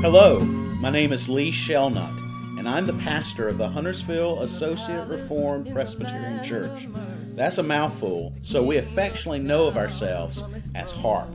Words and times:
Hello, 0.00 0.40
my 0.80 0.88
name 0.90 1.12
is 1.12 1.28
Lee 1.28 1.50
Shelnut, 1.50 2.10
and 2.58 2.66
I'm 2.66 2.86
the 2.86 2.94
pastor 2.94 3.48
of 3.48 3.58
the 3.58 3.68
Huntersville 3.68 4.40
Associate 4.40 5.06
Reformed 5.06 5.70
Presbyterian 5.70 6.42
Church. 6.42 6.88
That's 7.36 7.58
a 7.58 7.62
mouthful, 7.62 8.32
so 8.40 8.62
we 8.62 8.78
affectionately 8.78 9.40
know 9.40 9.66
of 9.66 9.76
ourselves 9.76 10.42
as 10.74 10.92
HARP. 10.92 11.28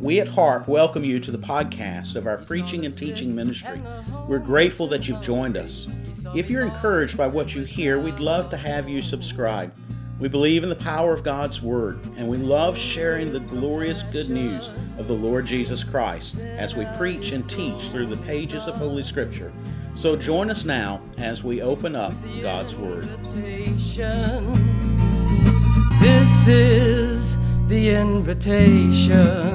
We 0.00 0.20
at 0.20 0.28
HARP 0.28 0.68
welcome 0.68 1.04
you 1.04 1.18
to 1.20 1.32
the 1.32 1.38
podcast 1.38 2.14
of 2.14 2.28
our 2.28 2.38
preaching 2.38 2.86
and 2.86 2.96
teaching 2.96 3.34
ministry. 3.34 3.82
We're 4.28 4.38
grateful 4.38 4.86
that 4.88 5.08
you've 5.08 5.20
joined 5.20 5.56
us. 5.56 5.88
If 6.34 6.48
you're 6.48 6.62
encouraged 6.62 7.16
by 7.16 7.26
what 7.26 7.54
you 7.54 7.64
hear, 7.64 7.98
we'd 7.98 8.20
love 8.20 8.50
to 8.50 8.56
have 8.56 8.88
you 8.88 9.02
subscribe. 9.02 9.74
We 10.18 10.28
believe 10.28 10.62
in 10.62 10.70
the 10.70 10.76
power 10.76 11.12
of 11.12 11.22
God's 11.22 11.60
Word, 11.60 11.98
and 12.16 12.26
we 12.26 12.38
love 12.38 12.78
sharing 12.78 13.34
the 13.34 13.40
glorious 13.40 14.02
good 14.02 14.30
news 14.30 14.70
of 14.96 15.08
the 15.08 15.12
Lord 15.12 15.44
Jesus 15.44 15.84
Christ 15.84 16.38
as 16.38 16.74
we 16.74 16.86
preach 16.96 17.32
and 17.32 17.46
teach 17.50 17.88
through 17.88 18.06
the 18.06 18.16
pages 18.24 18.66
of 18.66 18.76
Holy 18.76 19.02
Scripture. 19.02 19.52
So 19.94 20.16
join 20.16 20.48
us 20.48 20.64
now 20.64 21.02
as 21.18 21.44
we 21.44 21.60
open 21.60 21.94
up 21.94 22.14
God's 22.40 22.74
Word. 22.74 23.04
This 26.00 26.48
is 26.48 27.36
the 27.68 27.90
invitation. 27.90 29.52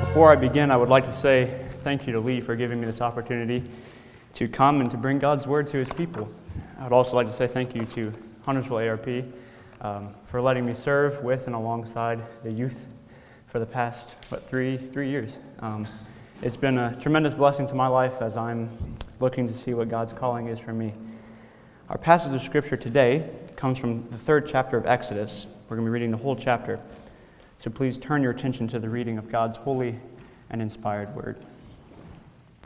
Before 0.00 0.32
I 0.32 0.36
begin, 0.36 0.72
I 0.72 0.76
would 0.76 0.88
like 0.88 1.04
to 1.04 1.12
say 1.12 1.61
thank 1.82 2.06
you 2.06 2.12
to 2.12 2.20
Lee 2.20 2.40
for 2.40 2.54
giving 2.54 2.80
me 2.80 2.86
this 2.86 3.00
opportunity 3.00 3.64
to 4.34 4.46
come 4.46 4.80
and 4.80 4.90
to 4.90 4.96
bring 4.96 5.18
God's 5.18 5.46
word 5.48 5.66
to 5.68 5.78
his 5.78 5.90
people. 5.90 6.30
I 6.78 6.84
would 6.84 6.92
also 6.92 7.16
like 7.16 7.26
to 7.26 7.32
say 7.32 7.48
thank 7.48 7.74
you 7.74 7.84
to 7.86 8.12
Huntersville 8.42 8.76
ARP 8.76 9.24
um, 9.80 10.14
for 10.24 10.40
letting 10.40 10.64
me 10.64 10.74
serve 10.74 11.22
with 11.24 11.46
and 11.46 11.56
alongside 11.56 12.22
the 12.44 12.52
youth 12.52 12.88
for 13.46 13.58
the 13.58 13.66
past, 13.66 14.14
what, 14.28 14.48
three, 14.48 14.76
three 14.76 15.10
years. 15.10 15.40
Um, 15.58 15.86
it's 16.40 16.56
been 16.56 16.78
a 16.78 16.96
tremendous 17.00 17.34
blessing 17.34 17.66
to 17.66 17.74
my 17.74 17.88
life 17.88 18.22
as 18.22 18.36
I'm 18.36 18.70
looking 19.18 19.48
to 19.48 19.54
see 19.54 19.74
what 19.74 19.88
God's 19.88 20.12
calling 20.12 20.46
is 20.46 20.60
for 20.60 20.72
me. 20.72 20.94
Our 21.88 21.98
passage 21.98 22.32
of 22.32 22.42
scripture 22.42 22.76
today 22.76 23.28
comes 23.56 23.76
from 23.76 24.08
the 24.08 24.16
third 24.16 24.46
chapter 24.46 24.76
of 24.76 24.86
Exodus. 24.86 25.46
We're 25.68 25.76
going 25.76 25.86
to 25.86 25.90
be 25.90 25.92
reading 25.92 26.12
the 26.12 26.16
whole 26.16 26.36
chapter. 26.36 26.80
So 27.58 27.70
please 27.70 27.98
turn 27.98 28.22
your 28.22 28.32
attention 28.32 28.68
to 28.68 28.78
the 28.78 28.88
reading 28.88 29.18
of 29.18 29.30
God's 29.30 29.58
holy 29.58 29.98
and 30.48 30.62
inspired 30.62 31.14
word 31.14 31.44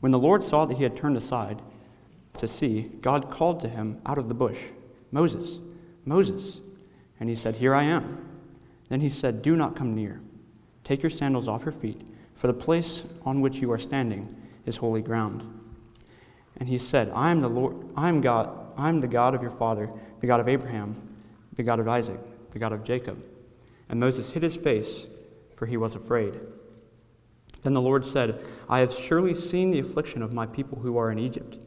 When 0.00 0.12
the 0.12 0.18
Lord 0.18 0.42
saw 0.42 0.66
that 0.66 0.76
he 0.76 0.82
had 0.82 0.96
turned 0.96 1.16
aside 1.16 1.62
to 2.34 2.46
see, 2.46 2.90
God 3.00 3.30
called 3.30 3.60
to 3.60 3.68
him 3.68 3.98
out 4.04 4.18
of 4.18 4.28
the 4.28 4.34
bush, 4.34 4.66
Moses, 5.10 5.60
Moses. 6.04 6.60
And 7.18 7.28
he 7.28 7.34
said, 7.34 7.56
Here 7.56 7.74
I 7.74 7.84
am. 7.84 8.24
Then 8.88 9.00
he 9.00 9.10
said, 9.10 9.42
Do 9.42 9.56
not 9.56 9.74
come 9.74 9.94
near. 9.94 10.20
Take 10.84 11.02
your 11.02 11.10
sandals 11.10 11.48
off 11.48 11.64
your 11.64 11.72
feet, 11.72 12.00
for 12.34 12.46
the 12.46 12.54
place 12.54 13.04
on 13.24 13.40
which 13.40 13.56
you 13.56 13.72
are 13.72 13.78
standing 13.78 14.30
is 14.66 14.76
holy 14.76 15.02
ground. 15.02 15.56
And 16.58 16.68
he 16.68 16.78
said, 16.78 17.10
I 17.14 17.30
am 17.30 17.40
the 17.40 17.48
Lord, 17.48 17.76
I 17.96 18.08
am 18.08 18.20
God, 18.20 18.72
I 18.76 18.88
am 18.88 19.00
the 19.00 19.08
God 19.08 19.34
of 19.34 19.42
your 19.42 19.50
father, 19.50 19.90
the 20.20 20.26
God 20.26 20.40
of 20.40 20.48
Abraham, 20.48 20.96
the 21.54 21.62
God 21.62 21.80
of 21.80 21.88
Isaac, 21.88 22.20
the 22.50 22.58
God 22.58 22.72
of 22.72 22.84
Jacob. 22.84 23.22
And 23.88 24.00
Moses 24.00 24.30
hid 24.30 24.42
his 24.42 24.56
face, 24.56 25.06
for 25.56 25.66
he 25.66 25.76
was 25.76 25.94
afraid. 25.94 26.34
Then 27.62 27.72
the 27.72 27.80
Lord 27.80 28.04
said, 28.04 28.38
I 28.68 28.80
have 28.80 28.92
surely 28.92 29.34
seen 29.34 29.70
the 29.70 29.78
affliction 29.78 30.22
of 30.22 30.32
my 30.32 30.46
people 30.46 30.78
who 30.80 30.96
are 30.98 31.10
in 31.10 31.18
Egypt, 31.18 31.58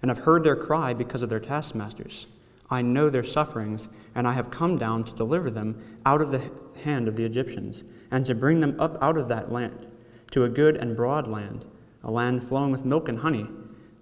and 0.00 0.10
have 0.10 0.24
heard 0.24 0.44
their 0.44 0.56
cry 0.56 0.94
because 0.94 1.22
of 1.22 1.28
their 1.28 1.40
taskmasters. 1.40 2.26
I 2.70 2.82
know 2.82 3.08
their 3.08 3.24
sufferings, 3.24 3.88
and 4.14 4.28
I 4.28 4.32
have 4.32 4.50
come 4.50 4.78
down 4.78 5.04
to 5.04 5.14
deliver 5.14 5.50
them 5.50 5.82
out 6.04 6.20
of 6.20 6.30
the 6.30 6.50
hand 6.84 7.08
of 7.08 7.16
the 7.16 7.24
Egyptians, 7.24 7.82
and 8.10 8.24
to 8.26 8.34
bring 8.34 8.60
them 8.60 8.76
up 8.78 8.96
out 9.02 9.16
of 9.16 9.28
that 9.28 9.50
land, 9.50 9.86
to 10.30 10.44
a 10.44 10.48
good 10.48 10.76
and 10.76 10.94
broad 10.94 11.26
land, 11.26 11.64
a 12.04 12.10
land 12.10 12.42
flowing 12.42 12.70
with 12.70 12.84
milk 12.84 13.08
and 13.08 13.20
honey, 13.20 13.48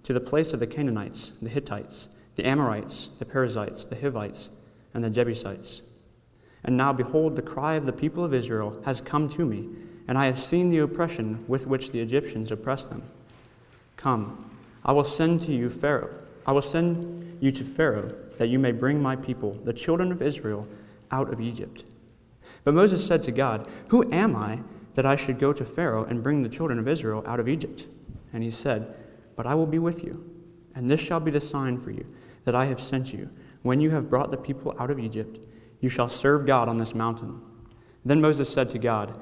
to 0.03 0.13
the 0.13 0.19
place 0.19 0.53
of 0.53 0.59
the 0.59 0.67
Canaanites, 0.67 1.33
the 1.41 1.49
Hittites, 1.49 2.09
the 2.35 2.45
Amorites, 2.45 3.09
the 3.19 3.25
Perizzites, 3.25 3.85
the 3.85 3.99
Hivites, 3.99 4.49
and 4.93 5.03
the 5.03 5.09
Jebusites. 5.09 5.81
And 6.63 6.77
now, 6.77 6.93
behold, 6.93 7.35
the 7.35 7.41
cry 7.41 7.75
of 7.75 7.85
the 7.85 7.93
people 7.93 8.23
of 8.23 8.33
Israel 8.33 8.81
has 8.85 9.01
come 9.01 9.27
to 9.29 9.45
me 9.45 9.69
and 10.07 10.17
I 10.17 10.25
have 10.25 10.39
seen 10.39 10.69
the 10.69 10.79
oppression 10.79 11.43
with 11.47 11.67
which 11.67 11.91
the 11.91 11.99
Egyptians 11.99 12.51
oppress 12.51 12.87
them. 12.87 13.03
Come, 13.95 14.51
I 14.85 14.93
will 14.93 15.03
send 15.03 15.41
to 15.43 15.51
you 15.51 15.69
Pharaoh. 15.69 16.23
I 16.45 16.53
will 16.53 16.61
send 16.61 17.37
you 17.41 17.51
to 17.51 17.63
Pharaoh 17.63 18.15
that 18.37 18.47
you 18.47 18.59
may 18.59 18.71
bring 18.71 19.01
my 19.01 19.15
people, 19.15 19.53
the 19.63 19.73
children 19.73 20.11
of 20.11 20.21
Israel, 20.21 20.67
out 21.11 21.31
of 21.33 21.41
Egypt. 21.41 21.85
But 22.63 22.73
Moses 22.73 23.05
said 23.05 23.23
to 23.23 23.31
God, 23.31 23.67
Who 23.89 24.11
am 24.11 24.35
I 24.35 24.61
that 24.93 25.05
I 25.05 25.15
should 25.15 25.39
go 25.39 25.51
to 25.53 25.65
Pharaoh 25.65 26.05
and 26.05 26.23
bring 26.23 26.43
the 26.43 26.49
children 26.49 26.79
of 26.79 26.87
Israel 26.87 27.23
out 27.25 27.39
of 27.39 27.47
Egypt? 27.47 27.87
And 28.31 28.43
he 28.43 28.51
said, 28.51 28.97
But 29.35 29.45
I 29.45 29.55
will 29.55 29.67
be 29.67 29.79
with 29.79 30.03
you, 30.03 30.29
and 30.75 30.89
this 30.89 31.01
shall 31.01 31.19
be 31.19 31.31
the 31.31 31.41
sign 31.41 31.79
for 31.79 31.91
you 31.91 32.05
that 32.45 32.55
I 32.55 32.65
have 32.65 32.79
sent 32.79 33.13
you. 33.13 33.29
When 33.63 33.81
you 33.81 33.89
have 33.89 34.09
brought 34.09 34.31
the 34.31 34.37
people 34.37 34.73
out 34.79 34.89
of 34.89 34.99
Egypt, 34.99 35.45
you 35.81 35.89
shall 35.89 36.09
serve 36.09 36.45
God 36.45 36.69
on 36.69 36.77
this 36.77 36.95
mountain. 36.95 37.41
Then 38.05 38.21
Moses 38.21 38.49
said 38.49 38.69
to 38.69 38.79
God, 38.79 39.21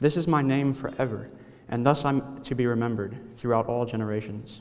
This 0.00 0.16
is 0.16 0.26
my 0.26 0.42
name 0.42 0.74
forever, 0.74 1.30
and 1.68 1.86
thus 1.86 2.04
I'm 2.04 2.42
to 2.42 2.54
be 2.54 2.66
remembered 2.66 3.16
throughout 3.36 3.66
all 3.66 3.86
generations. 3.86 4.60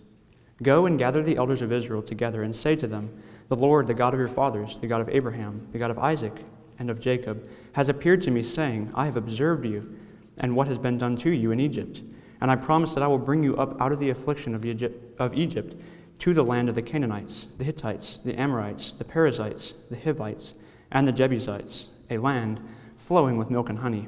Go 0.61 0.85
and 0.85 0.99
gather 0.99 1.23
the 1.23 1.38
elders 1.38 1.61
of 1.61 1.71
Israel 1.71 2.03
together 2.03 2.44
and 2.44 2.55
say 2.55 2.75
to 2.75 2.88
them, 2.88 3.09
The 3.47 3.55
Lord, 3.55 3.88
the 3.88 3.94
God 3.94 4.13
of 4.13 4.19
your 4.19 4.29
fathers, 4.29 4.77
the 4.77 4.88
God 4.88 5.01
of 5.01 5.09
Abraham, 5.09 5.67
the 5.71 5.79
God 5.79 5.91
of 5.91 5.97
Isaac, 5.97 6.44
and 6.77 6.89
of 6.89 6.99
Jacob, 6.99 7.47
has 7.73 7.89
appeared 7.89 8.21
to 8.23 8.31
me, 8.31 8.44
saying, 8.44 8.91
I 8.94 9.05
have 9.05 9.17
observed 9.17 9.66
you 9.66 9.97
and 10.38 10.55
what 10.55 10.67
has 10.67 10.77
been 10.77 10.97
done 10.97 11.16
to 11.17 11.31
you 11.31 11.51
in 11.51 11.59
Egypt. 11.59 12.03
And 12.39 12.51
I 12.51 12.55
promise 12.55 12.94
that 12.94 13.03
I 13.03 13.07
will 13.07 13.17
bring 13.17 13.44
you 13.44 13.55
up 13.57 13.79
out 13.81 13.91
of 13.91 14.00
the 14.00 14.09
affliction 14.09 14.53
of 14.53 14.65
Egypt, 14.65 15.19
of 15.19 15.33
Egypt 15.33 15.81
to 16.19 16.33
the 16.33 16.44
land 16.44 16.69
of 16.69 16.75
the 16.75 16.81
Canaanites, 16.81 17.47
the 17.57 17.63
Hittites, 17.63 18.19
the 18.19 18.39
Amorites, 18.39 18.91
the 18.91 19.03
Perizzites, 19.03 19.74
the 19.89 19.97
Hivites, 19.97 20.53
and 20.91 21.07
the 21.07 21.12
Jebusites, 21.12 21.88
a 22.09 22.18
land 22.18 22.59
flowing 22.95 23.38
with 23.38 23.50
milk 23.50 23.69
and 23.69 23.79
honey 23.79 24.07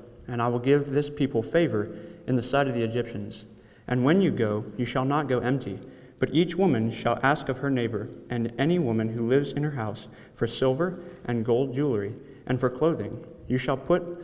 And 0.31 0.41
I 0.41 0.47
will 0.47 0.59
give 0.59 0.91
this 0.91 1.09
people 1.09 1.43
favor 1.43 1.93
in 2.25 2.37
the 2.37 2.41
sight 2.41 2.67
of 2.67 2.73
the 2.73 2.83
Egyptians. 2.83 3.43
And 3.85 4.05
when 4.05 4.21
you 4.21 4.31
go, 4.31 4.63
you 4.77 4.85
shall 4.85 5.03
not 5.03 5.27
go 5.27 5.39
empty, 5.39 5.77
But 6.21 6.35
each 6.35 6.55
woman 6.55 6.91
shall 6.91 7.19
ask 7.23 7.49
of 7.49 7.57
her 7.57 7.71
neighbor, 7.71 8.07
and 8.29 8.53
any 8.59 8.77
woman 8.77 9.09
who 9.09 9.27
lives 9.27 9.53
in 9.53 9.63
her 9.63 9.71
house, 9.71 10.07
for 10.35 10.45
silver 10.45 10.99
and 11.25 11.43
gold 11.43 11.73
jewelry, 11.73 12.13
and 12.45 12.59
for 12.59 12.69
clothing. 12.69 13.25
You 13.47 13.57
shall 13.57 13.75
put 13.75 14.23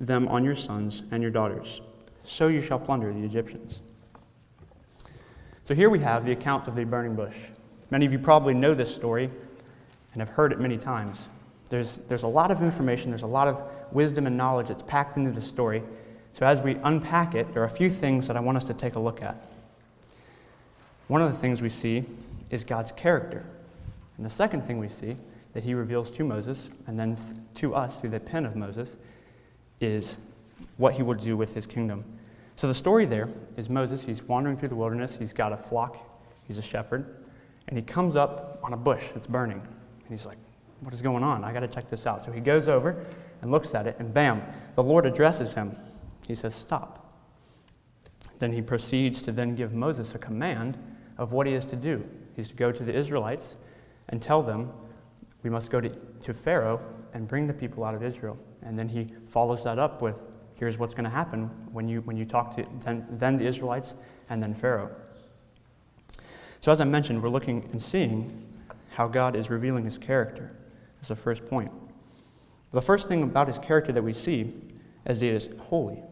them 0.00 0.26
on 0.28 0.42
your 0.42 0.54
sons 0.54 1.02
and 1.10 1.22
your 1.22 1.30
daughters. 1.30 1.82
So 2.22 2.48
you 2.48 2.62
shall 2.62 2.78
plunder 2.78 3.12
the 3.12 3.22
Egyptians. 3.22 3.80
So 5.64 5.74
here 5.74 5.90
we 5.90 5.98
have 5.98 6.24
the 6.24 6.32
account 6.32 6.66
of 6.66 6.76
the 6.76 6.84
burning 6.84 7.14
bush. 7.14 7.36
Many 7.90 8.06
of 8.06 8.12
you 8.12 8.18
probably 8.18 8.54
know 8.54 8.72
this 8.72 8.94
story 8.94 9.30
and 10.14 10.22
have 10.22 10.30
heard 10.30 10.50
it 10.50 10.58
many 10.58 10.78
times. 10.78 11.28
There's, 11.74 11.96
there's 12.06 12.22
a 12.22 12.28
lot 12.28 12.52
of 12.52 12.62
information, 12.62 13.10
there's 13.10 13.24
a 13.24 13.26
lot 13.26 13.48
of 13.48 13.68
wisdom 13.90 14.28
and 14.28 14.36
knowledge 14.36 14.68
that's 14.68 14.84
packed 14.84 15.16
into 15.16 15.32
the 15.32 15.40
story. 15.40 15.82
So 16.32 16.46
as 16.46 16.60
we 16.60 16.76
unpack 16.84 17.34
it, 17.34 17.52
there 17.52 17.62
are 17.62 17.66
a 17.66 17.68
few 17.68 17.90
things 17.90 18.28
that 18.28 18.36
I 18.36 18.40
want 18.40 18.56
us 18.56 18.64
to 18.66 18.74
take 18.74 18.94
a 18.94 19.00
look 19.00 19.20
at. 19.20 19.44
One 21.08 21.20
of 21.20 21.32
the 21.32 21.36
things 21.36 21.60
we 21.60 21.68
see 21.68 22.04
is 22.48 22.62
God's 22.62 22.92
character. 22.92 23.44
And 24.16 24.24
the 24.24 24.30
second 24.30 24.64
thing 24.64 24.78
we 24.78 24.88
see 24.88 25.16
that 25.52 25.64
he 25.64 25.74
reveals 25.74 26.12
to 26.12 26.22
Moses 26.22 26.70
and 26.86 26.96
then 26.96 27.18
to 27.56 27.74
us 27.74 27.96
through 28.00 28.10
the 28.10 28.20
pen 28.20 28.46
of 28.46 28.54
Moses 28.54 28.94
is 29.80 30.16
what 30.76 30.94
he 30.94 31.02
will 31.02 31.14
do 31.14 31.36
with 31.36 31.56
his 31.56 31.66
kingdom. 31.66 32.04
So 32.54 32.68
the 32.68 32.74
story 32.74 33.04
there 33.04 33.28
is 33.56 33.68
Moses, 33.68 34.00
he's 34.00 34.22
wandering 34.22 34.56
through 34.56 34.68
the 34.68 34.76
wilderness, 34.76 35.16
he's 35.16 35.32
got 35.32 35.52
a 35.52 35.56
flock, 35.56 36.08
he's 36.46 36.56
a 36.56 36.62
shepherd, 36.62 37.16
and 37.66 37.76
he 37.76 37.82
comes 37.82 38.14
up 38.14 38.60
on 38.62 38.72
a 38.72 38.76
bush 38.76 39.08
that's 39.12 39.26
burning. 39.26 39.58
And 39.58 40.08
he's 40.08 40.24
like, 40.24 40.38
What 40.80 40.92
is 40.92 41.02
going 41.02 41.22
on? 41.22 41.44
I 41.44 41.52
got 41.52 41.60
to 41.60 41.68
check 41.68 41.88
this 41.88 42.06
out. 42.06 42.24
So 42.24 42.32
he 42.32 42.40
goes 42.40 42.68
over 42.68 43.04
and 43.42 43.50
looks 43.50 43.74
at 43.74 43.86
it, 43.86 43.96
and 43.98 44.12
bam, 44.12 44.42
the 44.74 44.82
Lord 44.82 45.06
addresses 45.06 45.54
him. 45.54 45.76
He 46.26 46.34
says, 46.34 46.54
Stop. 46.54 47.12
Then 48.38 48.52
he 48.52 48.62
proceeds 48.62 49.22
to 49.22 49.32
then 49.32 49.54
give 49.54 49.74
Moses 49.74 50.14
a 50.14 50.18
command 50.18 50.76
of 51.18 51.32
what 51.32 51.46
he 51.46 51.54
is 51.54 51.64
to 51.66 51.76
do. 51.76 52.04
He's 52.34 52.48
to 52.48 52.54
go 52.54 52.72
to 52.72 52.82
the 52.82 52.94
Israelites 52.94 53.56
and 54.08 54.20
tell 54.20 54.42
them, 54.42 54.72
we 55.42 55.50
must 55.50 55.70
go 55.70 55.80
to, 55.80 55.88
to 55.88 56.34
Pharaoh 56.34 56.84
and 57.12 57.28
bring 57.28 57.46
the 57.46 57.54
people 57.54 57.84
out 57.84 57.94
of 57.94 58.02
Israel. 58.02 58.38
And 58.62 58.78
then 58.78 58.88
he 58.88 59.06
follows 59.26 59.62
that 59.64 59.78
up 59.78 60.02
with, 60.02 60.20
here's 60.58 60.78
what's 60.78 60.94
going 60.94 61.04
to 61.04 61.10
happen 61.10 61.44
when 61.72 61.86
you, 61.88 62.00
when 62.02 62.16
you 62.16 62.24
talk 62.24 62.56
to 62.56 62.66
then, 62.80 63.06
then 63.10 63.36
the 63.36 63.46
Israelites 63.46 63.94
and 64.28 64.42
then 64.42 64.54
Pharaoh. 64.54 64.94
So, 66.60 66.72
as 66.72 66.80
I 66.80 66.84
mentioned, 66.84 67.22
we're 67.22 67.28
looking 67.28 67.68
and 67.72 67.82
seeing 67.82 68.42
how 68.94 69.06
God 69.06 69.36
is 69.36 69.50
revealing 69.50 69.84
his 69.84 69.98
character 69.98 70.56
as 71.04 71.08
the 71.08 71.16
first 71.16 71.44
point. 71.44 71.70
The 72.72 72.80
first 72.80 73.08
thing 73.08 73.22
about 73.22 73.48
his 73.48 73.58
character 73.58 73.92
that 73.92 74.02
we 74.02 74.14
see 74.14 74.54
is 75.06 75.20
he 75.20 75.28
is 75.28 75.50
holy. 75.60 76.02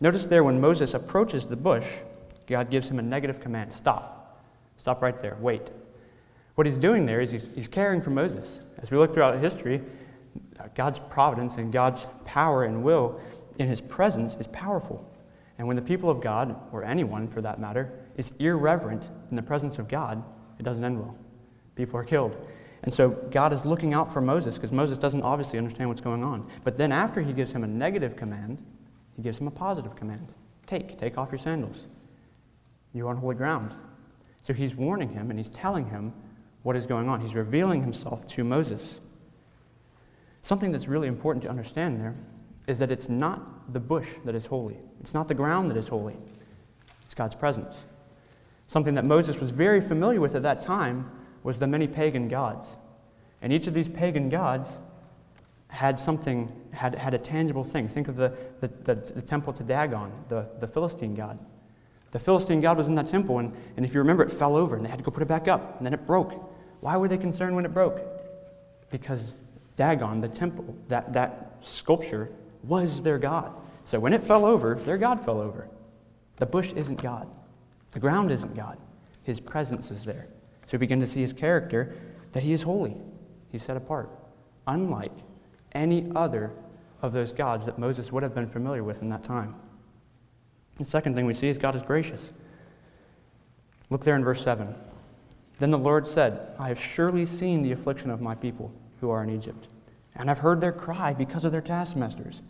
Notice 0.00 0.26
there 0.26 0.42
when 0.42 0.60
Moses 0.60 0.92
approaches 0.92 1.48
the 1.48 1.56
bush, 1.56 1.86
God 2.46 2.68
gives 2.68 2.88
him 2.88 2.98
a 2.98 3.02
negative 3.02 3.40
command 3.40 3.72
stop. 3.72 4.42
Stop 4.76 5.02
right 5.02 5.18
there. 5.20 5.36
Wait. 5.40 5.70
What 6.56 6.66
he's 6.66 6.78
doing 6.78 7.06
there 7.06 7.20
is 7.20 7.30
he's, 7.30 7.48
he's 7.54 7.68
caring 7.68 8.02
for 8.02 8.10
Moses. 8.10 8.60
As 8.78 8.90
we 8.90 8.98
look 8.98 9.14
throughout 9.14 9.38
history, 9.38 9.82
God's 10.74 10.98
providence 10.98 11.56
and 11.56 11.72
God's 11.72 12.06
power 12.24 12.64
and 12.64 12.82
will 12.82 13.20
in 13.58 13.68
his 13.68 13.80
presence 13.80 14.34
is 14.34 14.48
powerful. 14.48 15.08
And 15.58 15.66
when 15.66 15.76
the 15.76 15.82
people 15.82 16.10
of 16.10 16.20
God, 16.20 16.56
or 16.72 16.84
anyone 16.84 17.28
for 17.28 17.40
that 17.40 17.60
matter, 17.60 17.98
is 18.16 18.32
irreverent 18.40 19.10
in 19.30 19.36
the 19.36 19.42
presence 19.42 19.78
of 19.78 19.88
God, 19.88 20.26
it 20.58 20.64
doesn't 20.64 20.84
end 20.84 20.98
well. 20.98 21.16
People 21.76 21.98
are 22.00 22.04
killed. 22.04 22.46
And 22.82 22.92
so 22.92 23.10
God 23.10 23.52
is 23.52 23.64
looking 23.64 23.94
out 23.94 24.12
for 24.12 24.20
Moses 24.20 24.56
because 24.56 24.72
Moses 24.72 24.98
doesn't 24.98 25.22
obviously 25.22 25.58
understand 25.58 25.88
what's 25.88 26.00
going 26.00 26.22
on. 26.22 26.48
But 26.62 26.76
then 26.76 26.92
after 26.92 27.22
he 27.22 27.32
gives 27.32 27.52
him 27.52 27.64
a 27.64 27.66
negative 27.66 28.16
command, 28.16 28.58
he 29.16 29.22
gives 29.22 29.38
him 29.38 29.48
a 29.48 29.50
positive 29.50 29.96
command 29.96 30.28
take, 30.66 30.98
take 30.98 31.16
off 31.16 31.30
your 31.30 31.38
sandals. 31.38 31.86
You're 32.92 33.08
on 33.08 33.16
holy 33.16 33.36
ground. 33.36 33.74
So 34.42 34.52
he's 34.52 34.74
warning 34.74 35.10
him 35.10 35.30
and 35.30 35.38
he's 35.38 35.48
telling 35.48 35.88
him 35.88 36.12
what 36.62 36.76
is 36.76 36.86
going 36.86 37.08
on. 37.08 37.20
He's 37.20 37.34
revealing 37.34 37.80
himself 37.80 38.26
to 38.28 38.44
Moses. 38.44 39.00
Something 40.42 40.72
that's 40.72 40.88
really 40.88 41.08
important 41.08 41.42
to 41.44 41.48
understand 41.48 42.00
there 42.00 42.14
is 42.66 42.78
that 42.78 42.90
it's 42.90 43.08
not 43.08 43.72
the 43.72 43.80
bush 43.80 44.08
that 44.24 44.34
is 44.34 44.46
holy, 44.46 44.76
it's 45.00 45.14
not 45.14 45.28
the 45.28 45.34
ground 45.34 45.70
that 45.70 45.76
is 45.76 45.88
holy, 45.88 46.16
it's 47.02 47.14
God's 47.14 47.34
presence. 47.34 47.86
Something 48.66 48.94
that 48.94 49.04
Moses 49.04 49.38
was 49.38 49.52
very 49.52 49.80
familiar 49.80 50.20
with 50.20 50.34
at 50.34 50.42
that 50.42 50.60
time 50.60 51.10
was 51.46 51.60
the 51.60 51.66
many 51.68 51.86
pagan 51.86 52.26
gods. 52.26 52.76
And 53.40 53.52
each 53.52 53.68
of 53.68 53.72
these 53.72 53.88
pagan 53.88 54.28
gods 54.28 54.80
had 55.68 56.00
something, 56.00 56.52
had, 56.72 56.96
had 56.96 57.14
a 57.14 57.18
tangible 57.18 57.62
thing. 57.62 57.86
Think 57.86 58.08
of 58.08 58.16
the, 58.16 58.36
the, 58.58 58.66
the, 58.82 58.94
the 58.96 59.22
temple 59.22 59.52
to 59.52 59.62
Dagon, 59.62 60.10
the, 60.26 60.50
the 60.58 60.66
Philistine 60.66 61.14
god. 61.14 61.46
The 62.10 62.18
Philistine 62.18 62.60
god 62.60 62.76
was 62.76 62.88
in 62.88 62.96
that 62.96 63.06
temple, 63.06 63.38
and, 63.38 63.54
and 63.76 63.86
if 63.86 63.94
you 63.94 64.00
remember, 64.00 64.24
it 64.24 64.30
fell 64.32 64.56
over, 64.56 64.74
and 64.74 64.84
they 64.84 64.90
had 64.90 64.98
to 64.98 65.04
go 65.04 65.12
put 65.12 65.22
it 65.22 65.28
back 65.28 65.46
up, 65.46 65.76
and 65.76 65.86
then 65.86 65.94
it 65.94 66.04
broke. 66.04 66.52
Why 66.80 66.96
were 66.96 67.06
they 67.06 67.16
concerned 67.16 67.54
when 67.54 67.64
it 67.64 67.72
broke? 67.72 68.00
Because 68.90 69.36
Dagon, 69.76 70.20
the 70.20 70.28
temple, 70.28 70.76
that, 70.88 71.12
that 71.12 71.58
sculpture, 71.60 72.28
was 72.64 73.02
their 73.02 73.18
god. 73.18 73.62
So 73.84 74.00
when 74.00 74.12
it 74.12 74.24
fell 74.24 74.44
over, 74.44 74.74
their 74.74 74.98
god 74.98 75.20
fell 75.20 75.40
over. 75.40 75.68
The 76.38 76.46
bush 76.46 76.72
isn't 76.72 77.00
God. 77.00 77.32
The 77.92 78.00
ground 78.00 78.32
isn't 78.32 78.56
God. 78.56 78.78
His 79.22 79.38
presence 79.38 79.92
is 79.92 80.04
there. 80.04 80.26
So 80.66 80.72
we 80.72 80.78
begin 80.78 81.00
to 81.00 81.06
see 81.06 81.20
his 81.20 81.32
character 81.32 81.94
that 82.32 82.42
he 82.42 82.52
is 82.52 82.62
holy. 82.62 82.96
He's 83.50 83.62
set 83.62 83.76
apart, 83.76 84.10
unlike 84.66 85.12
any 85.72 86.10
other 86.14 86.52
of 87.02 87.12
those 87.12 87.32
gods 87.32 87.66
that 87.66 87.78
Moses 87.78 88.10
would 88.10 88.22
have 88.22 88.34
been 88.34 88.48
familiar 88.48 88.82
with 88.82 89.02
in 89.02 89.08
that 89.10 89.22
time. 89.22 89.54
The 90.78 90.84
second 90.84 91.14
thing 91.14 91.24
we 91.24 91.34
see 91.34 91.48
is 91.48 91.56
God 91.56 91.74
is 91.74 91.82
gracious. 91.82 92.30
Look 93.90 94.04
there 94.04 94.16
in 94.16 94.24
verse 94.24 94.42
7. 94.42 94.74
Then 95.58 95.70
the 95.70 95.78
Lord 95.78 96.06
said, 96.06 96.54
I 96.58 96.68
have 96.68 96.80
surely 96.80 97.24
seen 97.24 97.62
the 97.62 97.72
affliction 97.72 98.10
of 98.10 98.20
my 98.20 98.34
people 98.34 98.72
who 99.00 99.10
are 99.10 99.22
in 99.22 99.30
Egypt, 99.30 99.68
and 100.14 100.30
I've 100.30 100.40
heard 100.40 100.60
their 100.60 100.72
cry 100.72 101.14
because 101.14 101.44
of 101.44 101.52
their 101.52 101.62
taskmasters. 101.62 102.42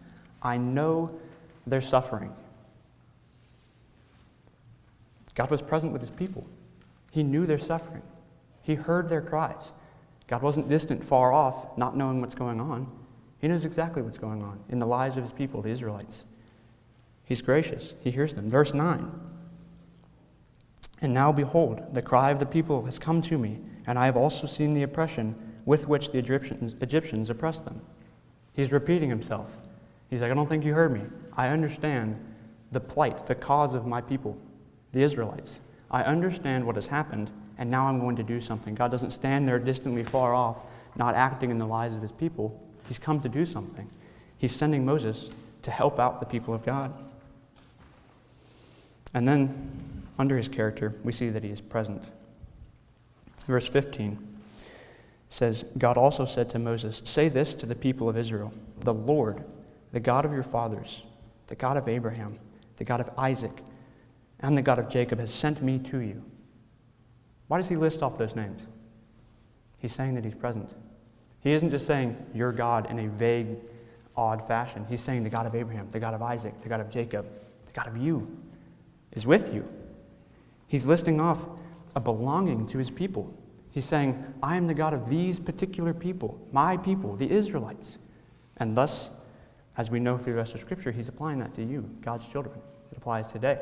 I 0.42 0.56
know 0.56 1.20
their 1.66 1.80
suffering. 1.80 2.32
God 5.34 5.50
was 5.50 5.60
present 5.60 5.92
with 5.92 6.00
his 6.00 6.10
people. 6.10 6.46
He 7.16 7.22
knew 7.22 7.46
their 7.46 7.56
suffering. 7.56 8.02
He 8.60 8.74
heard 8.74 9.08
their 9.08 9.22
cries. 9.22 9.72
God 10.26 10.42
wasn't 10.42 10.68
distant, 10.68 11.02
far 11.02 11.32
off, 11.32 11.78
not 11.78 11.96
knowing 11.96 12.20
what's 12.20 12.34
going 12.34 12.60
on. 12.60 12.92
He 13.38 13.48
knows 13.48 13.64
exactly 13.64 14.02
what's 14.02 14.18
going 14.18 14.42
on 14.42 14.62
in 14.68 14.80
the 14.80 14.86
lives 14.86 15.16
of 15.16 15.22
his 15.22 15.32
people, 15.32 15.62
the 15.62 15.70
Israelites. 15.70 16.26
He's 17.24 17.40
gracious. 17.40 17.94
He 18.00 18.10
hears 18.10 18.34
them. 18.34 18.50
Verse 18.50 18.74
9. 18.74 19.10
And 21.00 21.14
now 21.14 21.32
behold, 21.32 21.94
the 21.94 22.02
cry 22.02 22.32
of 22.32 22.38
the 22.38 22.44
people 22.44 22.84
has 22.84 22.98
come 22.98 23.22
to 23.22 23.38
me, 23.38 23.60
and 23.86 23.98
I 23.98 24.04
have 24.04 24.18
also 24.18 24.46
seen 24.46 24.74
the 24.74 24.82
oppression 24.82 25.36
with 25.64 25.88
which 25.88 26.12
the 26.12 26.18
Egyptians, 26.18 26.74
Egyptians 26.82 27.30
oppressed 27.30 27.64
them. 27.64 27.80
He's 28.52 28.72
repeating 28.72 29.08
himself. 29.08 29.56
He's 30.10 30.20
like, 30.20 30.30
I 30.30 30.34
don't 30.34 30.50
think 30.50 30.66
you 30.66 30.74
heard 30.74 30.92
me. 30.92 31.00
I 31.34 31.48
understand 31.48 32.22
the 32.72 32.80
plight, 32.80 33.26
the 33.26 33.34
cause 33.34 33.72
of 33.72 33.86
my 33.86 34.02
people, 34.02 34.36
the 34.92 35.00
Israelites. 35.00 35.60
I 35.90 36.02
understand 36.02 36.66
what 36.66 36.74
has 36.74 36.86
happened, 36.86 37.30
and 37.58 37.70
now 37.70 37.86
I'm 37.86 37.98
going 38.00 38.16
to 38.16 38.22
do 38.22 38.40
something. 38.40 38.74
God 38.74 38.90
doesn't 38.90 39.10
stand 39.10 39.48
there 39.48 39.58
distantly 39.58 40.02
far 40.02 40.34
off, 40.34 40.62
not 40.96 41.14
acting 41.14 41.50
in 41.50 41.58
the 41.58 41.66
lives 41.66 41.94
of 41.94 42.02
his 42.02 42.12
people. 42.12 42.60
He's 42.86 42.98
come 42.98 43.20
to 43.20 43.28
do 43.28 43.46
something. 43.46 43.88
He's 44.38 44.54
sending 44.54 44.84
Moses 44.84 45.30
to 45.62 45.70
help 45.70 45.98
out 45.98 46.20
the 46.20 46.26
people 46.26 46.54
of 46.54 46.64
God. 46.64 46.92
And 49.14 49.26
then, 49.26 50.02
under 50.18 50.36
his 50.36 50.48
character, 50.48 50.94
we 51.02 51.12
see 51.12 51.30
that 51.30 51.42
he 51.42 51.50
is 51.50 51.60
present. 51.60 52.02
Verse 53.46 53.68
15 53.68 54.18
says, 55.28 55.64
God 55.78 55.96
also 55.96 56.24
said 56.24 56.50
to 56.50 56.58
Moses, 56.58 57.02
Say 57.04 57.28
this 57.28 57.54
to 57.56 57.66
the 57.66 57.74
people 57.74 58.08
of 58.08 58.16
Israel 58.16 58.52
The 58.80 58.94
Lord, 58.94 59.44
the 59.92 60.00
God 60.00 60.24
of 60.24 60.32
your 60.32 60.42
fathers, 60.42 61.02
the 61.46 61.54
God 61.54 61.76
of 61.76 61.88
Abraham, 61.88 62.38
the 62.76 62.84
God 62.84 63.00
of 63.00 63.10
Isaac, 63.16 63.52
and 64.40 64.56
the 64.56 64.62
God 64.62 64.78
of 64.78 64.88
Jacob 64.88 65.18
has 65.18 65.32
sent 65.32 65.62
me 65.62 65.78
to 65.78 65.98
you. 65.98 66.22
Why 67.48 67.58
does 67.58 67.68
he 67.68 67.76
list 67.76 68.02
off 68.02 68.18
those 68.18 68.34
names? 68.34 68.66
He's 69.78 69.92
saying 69.92 70.14
that 70.14 70.24
he's 70.24 70.34
present. 70.34 70.74
He 71.40 71.52
isn't 71.52 71.70
just 71.70 71.86
saying, 71.86 72.24
Your 72.34 72.52
God 72.52 72.90
in 72.90 72.98
a 72.98 73.08
vague, 73.08 73.58
odd 74.16 74.46
fashion. 74.46 74.84
He's 74.88 75.00
saying, 75.00 75.22
The 75.22 75.30
God 75.30 75.46
of 75.46 75.54
Abraham, 75.54 75.88
the 75.90 76.00
God 76.00 76.14
of 76.14 76.22
Isaac, 76.22 76.60
the 76.62 76.68
God 76.68 76.80
of 76.80 76.90
Jacob, 76.90 77.28
the 77.66 77.72
God 77.72 77.86
of 77.86 77.96
you 77.96 78.36
is 79.12 79.26
with 79.26 79.54
you. 79.54 79.64
He's 80.66 80.86
listing 80.86 81.20
off 81.20 81.46
a 81.94 82.00
belonging 82.00 82.66
to 82.68 82.78
his 82.78 82.90
people. 82.90 83.32
He's 83.70 83.84
saying, 83.84 84.24
I 84.42 84.56
am 84.56 84.66
the 84.66 84.74
God 84.74 84.94
of 84.94 85.08
these 85.08 85.38
particular 85.38 85.94
people, 85.94 86.40
my 86.50 86.76
people, 86.76 87.14
the 87.14 87.30
Israelites. 87.30 87.98
And 88.56 88.76
thus, 88.76 89.10
as 89.76 89.90
we 89.90 90.00
know 90.00 90.18
through 90.18 90.32
the 90.32 90.38
rest 90.38 90.54
of 90.54 90.60
Scripture, 90.60 90.90
he's 90.90 91.08
applying 91.08 91.38
that 91.40 91.54
to 91.54 91.62
you, 91.62 91.88
God's 92.00 92.26
children. 92.26 92.58
It 92.90 92.96
applies 92.96 93.30
today. 93.30 93.58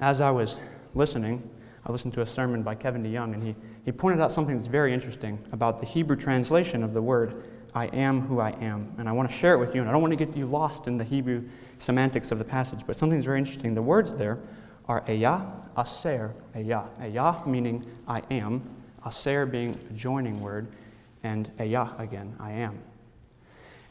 As 0.00 0.20
I 0.20 0.30
was 0.30 0.58
listening, 0.94 1.48
I 1.86 1.92
listened 1.92 2.14
to 2.14 2.22
a 2.22 2.26
sermon 2.26 2.62
by 2.62 2.74
Kevin 2.74 3.02
DeYoung, 3.02 3.32
and 3.34 3.42
he, 3.42 3.54
he 3.84 3.92
pointed 3.92 4.20
out 4.20 4.32
something 4.32 4.56
that's 4.56 4.66
very 4.66 4.92
interesting 4.92 5.38
about 5.52 5.78
the 5.78 5.86
Hebrew 5.86 6.16
translation 6.16 6.82
of 6.82 6.92
the 6.94 7.02
word, 7.02 7.50
I 7.74 7.86
am 7.86 8.22
who 8.22 8.40
I 8.40 8.50
am. 8.60 8.92
And 8.98 9.08
I 9.08 9.12
want 9.12 9.30
to 9.30 9.36
share 9.36 9.54
it 9.54 9.58
with 9.58 9.74
you, 9.74 9.80
and 9.82 9.88
I 9.88 9.92
don't 9.92 10.02
want 10.02 10.12
to 10.12 10.16
get 10.16 10.36
you 10.36 10.46
lost 10.46 10.88
in 10.88 10.96
the 10.96 11.04
Hebrew 11.04 11.48
semantics 11.78 12.32
of 12.32 12.38
the 12.38 12.44
passage, 12.44 12.80
but 12.86 12.96
something 12.96 13.18
that's 13.18 13.26
very 13.26 13.38
interesting. 13.38 13.74
The 13.74 13.82
words 13.82 14.12
there 14.14 14.40
are 14.88 15.02
Ehyeh, 15.02 15.68
Asher, 15.76 16.34
Ehyeh. 16.54 16.88
Ehyeh 17.00 17.46
meaning 17.46 17.86
I 18.08 18.22
am, 18.30 18.68
Asher 19.04 19.46
being 19.46 19.78
a 19.88 19.92
joining 19.92 20.40
word, 20.40 20.70
and 21.22 21.50
Ehyeh 21.58 22.00
again, 22.00 22.34
I 22.40 22.52
am. 22.52 22.78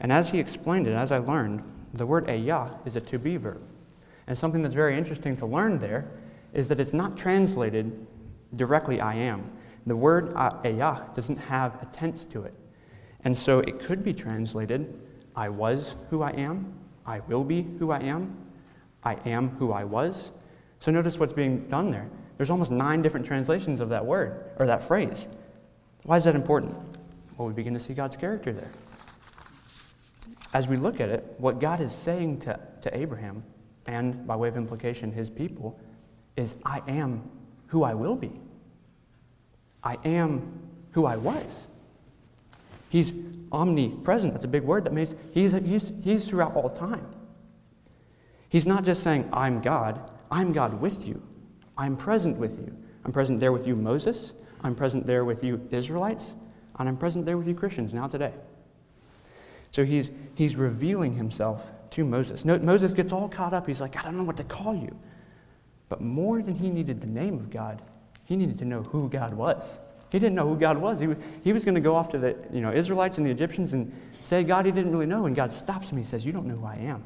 And 0.00 0.12
as 0.12 0.30
he 0.30 0.38
explained 0.38 0.86
it, 0.86 0.92
as 0.92 1.10
I 1.10 1.18
learned, 1.18 1.62
the 1.94 2.06
word 2.06 2.26
Ehyeh 2.26 2.86
is 2.86 2.96
a 2.96 3.00
to 3.00 3.18
be 3.18 3.36
verb. 3.36 3.62
And 4.26 4.36
something 4.36 4.62
that's 4.62 4.74
very 4.74 4.96
interesting 4.96 5.36
to 5.38 5.46
learn 5.46 5.78
there 5.78 6.10
is 6.52 6.68
that 6.68 6.80
it's 6.80 6.92
not 6.92 7.16
translated 7.16 8.06
directly 8.54 9.00
I 9.00 9.14
am. 9.14 9.50
The 9.86 9.96
word 9.96 10.34
Ehyeh 10.34 11.14
doesn't 11.14 11.36
have 11.36 11.80
a 11.82 11.86
tense 11.86 12.24
to 12.26 12.42
it. 12.42 12.54
And 13.24 13.36
so 13.36 13.60
it 13.60 13.80
could 13.80 14.02
be 14.02 14.12
translated 14.12 15.00
I 15.34 15.48
was 15.48 15.96
who 16.10 16.22
I 16.22 16.30
am, 16.30 16.72
I 17.04 17.20
will 17.20 17.44
be 17.44 17.62
who 17.78 17.90
I 17.90 18.00
am, 18.00 18.36
I 19.04 19.14
am 19.26 19.50
who 19.50 19.72
I 19.72 19.84
was. 19.84 20.32
So 20.80 20.90
notice 20.90 21.18
what's 21.18 21.32
being 21.32 21.68
done 21.68 21.90
there. 21.90 22.08
There's 22.36 22.50
almost 22.50 22.70
nine 22.70 23.02
different 23.02 23.26
translations 23.26 23.80
of 23.80 23.88
that 23.90 24.04
word 24.04 24.44
or 24.58 24.66
that 24.66 24.82
phrase. 24.82 25.28
Why 26.04 26.16
is 26.16 26.24
that 26.24 26.34
important? 26.34 26.74
Well, 27.36 27.48
we 27.48 27.54
begin 27.54 27.74
to 27.74 27.80
see 27.80 27.94
God's 27.94 28.16
character 28.16 28.52
there. 28.52 28.70
As 30.52 30.68
we 30.68 30.76
look 30.76 31.00
at 31.00 31.08
it, 31.08 31.34
what 31.38 31.60
God 31.60 31.80
is 31.80 31.92
saying 31.92 32.40
to, 32.40 32.58
to 32.82 32.96
Abraham, 32.96 33.42
and 33.86 34.26
by 34.26 34.36
way 34.36 34.48
of 34.48 34.56
implication, 34.56 35.12
his 35.12 35.30
people, 35.30 35.78
is 36.36 36.56
I 36.64 36.82
am 36.88 37.30
who 37.68 37.82
I 37.82 37.94
will 37.94 38.16
be. 38.16 38.32
I 39.82 39.98
am 40.04 40.60
who 40.92 41.06
I 41.06 41.16
was. 41.16 41.66
He's 42.88 43.12
omnipresent. 43.52 44.32
That's 44.32 44.44
a 44.44 44.48
big 44.48 44.62
word. 44.62 44.84
That 44.84 44.92
means 44.92 45.14
he's, 45.32 45.52
he's, 45.52 45.92
he's 46.02 46.28
throughout 46.28 46.54
all 46.54 46.70
time. 46.70 47.06
He's 48.48 48.66
not 48.66 48.84
just 48.84 49.02
saying, 49.02 49.28
I'm 49.32 49.60
God, 49.60 50.10
I'm 50.30 50.52
God 50.52 50.80
with 50.80 51.06
you. 51.06 51.22
I'm 51.76 51.96
present 51.96 52.36
with 52.36 52.58
you. 52.58 52.74
I'm 53.04 53.12
present 53.12 53.40
there 53.40 53.52
with 53.52 53.66
you, 53.66 53.76
Moses. 53.76 54.34
I'm 54.62 54.74
present 54.74 55.06
there 55.06 55.24
with 55.24 55.44
you, 55.44 55.66
Israelites. 55.70 56.34
And 56.78 56.88
I'm 56.88 56.96
present 56.96 57.26
there 57.26 57.36
with 57.38 57.46
you, 57.46 57.54
Christians, 57.54 57.92
now 57.92 58.06
today. 58.06 58.32
So 59.70 59.84
he's, 59.84 60.10
he's 60.34 60.56
revealing 60.56 61.14
himself 61.14 61.70
to 61.90 62.04
Moses. 62.04 62.44
No, 62.44 62.58
Moses 62.58 62.92
gets 62.92 63.12
all 63.12 63.28
caught 63.28 63.52
up. 63.52 63.66
He's 63.66 63.80
like, 63.80 63.96
I 63.96 64.02
don't 64.02 64.16
know 64.16 64.24
what 64.24 64.36
to 64.38 64.44
call 64.44 64.74
you. 64.74 64.96
But 65.88 66.00
more 66.00 66.42
than 66.42 66.56
he 66.56 66.70
needed 66.70 67.00
the 67.00 67.06
name 67.06 67.34
of 67.34 67.50
God, 67.50 67.82
he 68.24 68.36
needed 68.36 68.58
to 68.58 68.64
know 68.64 68.82
who 68.82 69.08
God 69.08 69.34
was. 69.34 69.78
He 70.10 70.18
didn't 70.18 70.34
know 70.34 70.48
who 70.48 70.56
God 70.56 70.78
was. 70.78 71.00
He, 71.00 71.08
he 71.42 71.52
was 71.52 71.64
going 71.64 71.74
to 71.74 71.80
go 71.80 71.94
off 71.94 72.08
to 72.10 72.18
the 72.18 72.36
you 72.52 72.60
know, 72.60 72.72
Israelites 72.72 73.18
and 73.18 73.26
the 73.26 73.30
Egyptians 73.30 73.72
and 73.72 73.92
say 74.22 74.44
God 74.44 74.66
he 74.66 74.72
didn't 74.72 74.92
really 74.92 75.06
know. 75.06 75.26
And 75.26 75.34
God 75.34 75.52
stops 75.52 75.90
him. 75.90 75.98
He 75.98 76.04
says, 76.04 76.24
You 76.24 76.32
don't 76.32 76.46
know 76.46 76.56
who 76.56 76.66
I 76.66 76.76
am. 76.76 77.04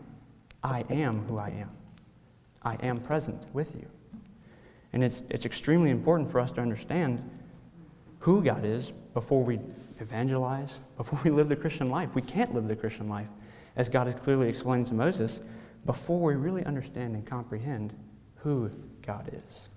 I 0.63 0.85
am 0.91 1.25
who 1.27 1.39
I 1.39 1.49
am. 1.49 1.71
I 2.63 2.75
am 2.83 3.01
present 3.01 3.43
with 3.53 3.75
you. 3.75 3.87
And 4.93 5.03
it's, 5.03 5.23
it's 5.31 5.47
extremely 5.47 5.91
important 5.91 6.31
for 6.31 6.41
us 6.41 6.53
to 6.53 6.61
understand 6.61 7.23
who 8.19 8.43
God 8.43 8.65
is 8.65 8.93
before 9.15 9.43
we 9.43 9.59
evangelize, 10.01 10.81
before 10.97 11.21
we 11.25 11.31
live 11.31 11.49
the 11.49 11.57
Christian 11.57 11.91
life. 11.91 12.15
We 12.15 12.23
can't 12.23 12.55
live 12.55 12.69
the 12.69 12.77
Christian 12.77 13.09
life, 13.09 13.29
as 13.77 13.89
God 13.89 14.07
has 14.07 14.21
clearly 14.21 14.49
explained 14.49 14.87
to 14.87 14.95
Moses, 14.95 15.41
before 15.85 16.21
we 16.21 16.35
really 16.35 16.65
understand 16.65 17.15
and 17.15 17.25
comprehend 17.25 17.93
who 18.37 18.71
God 19.03 19.31
is. 19.33 19.69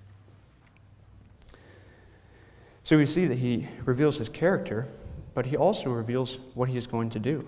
So 2.84 2.98
we 2.98 3.06
see 3.06 3.26
that 3.26 3.38
he 3.38 3.68
reveals 3.86 4.18
his 4.18 4.30
character, 4.30 4.88
but 5.34 5.46
he 5.46 5.56
also 5.56 5.90
reveals 5.90 6.40
what 6.54 6.70
he 6.70 6.78
is 6.78 6.88
going 6.88 7.10
to 7.12 7.20
do. 7.20 7.46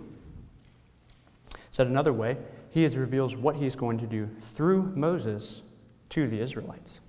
Said 1.72 1.88
another 1.88 2.14
way, 2.14 2.38
he 2.72 2.88
reveals 2.88 3.36
what 3.36 3.58
he 3.58 3.66
is 3.66 3.76
going 3.76 3.98
to 4.00 4.08
do 4.08 4.30
through 4.40 4.94
Moses 4.96 5.62
to 6.10 6.28
the 6.28 6.40
Israelites. 6.40 7.00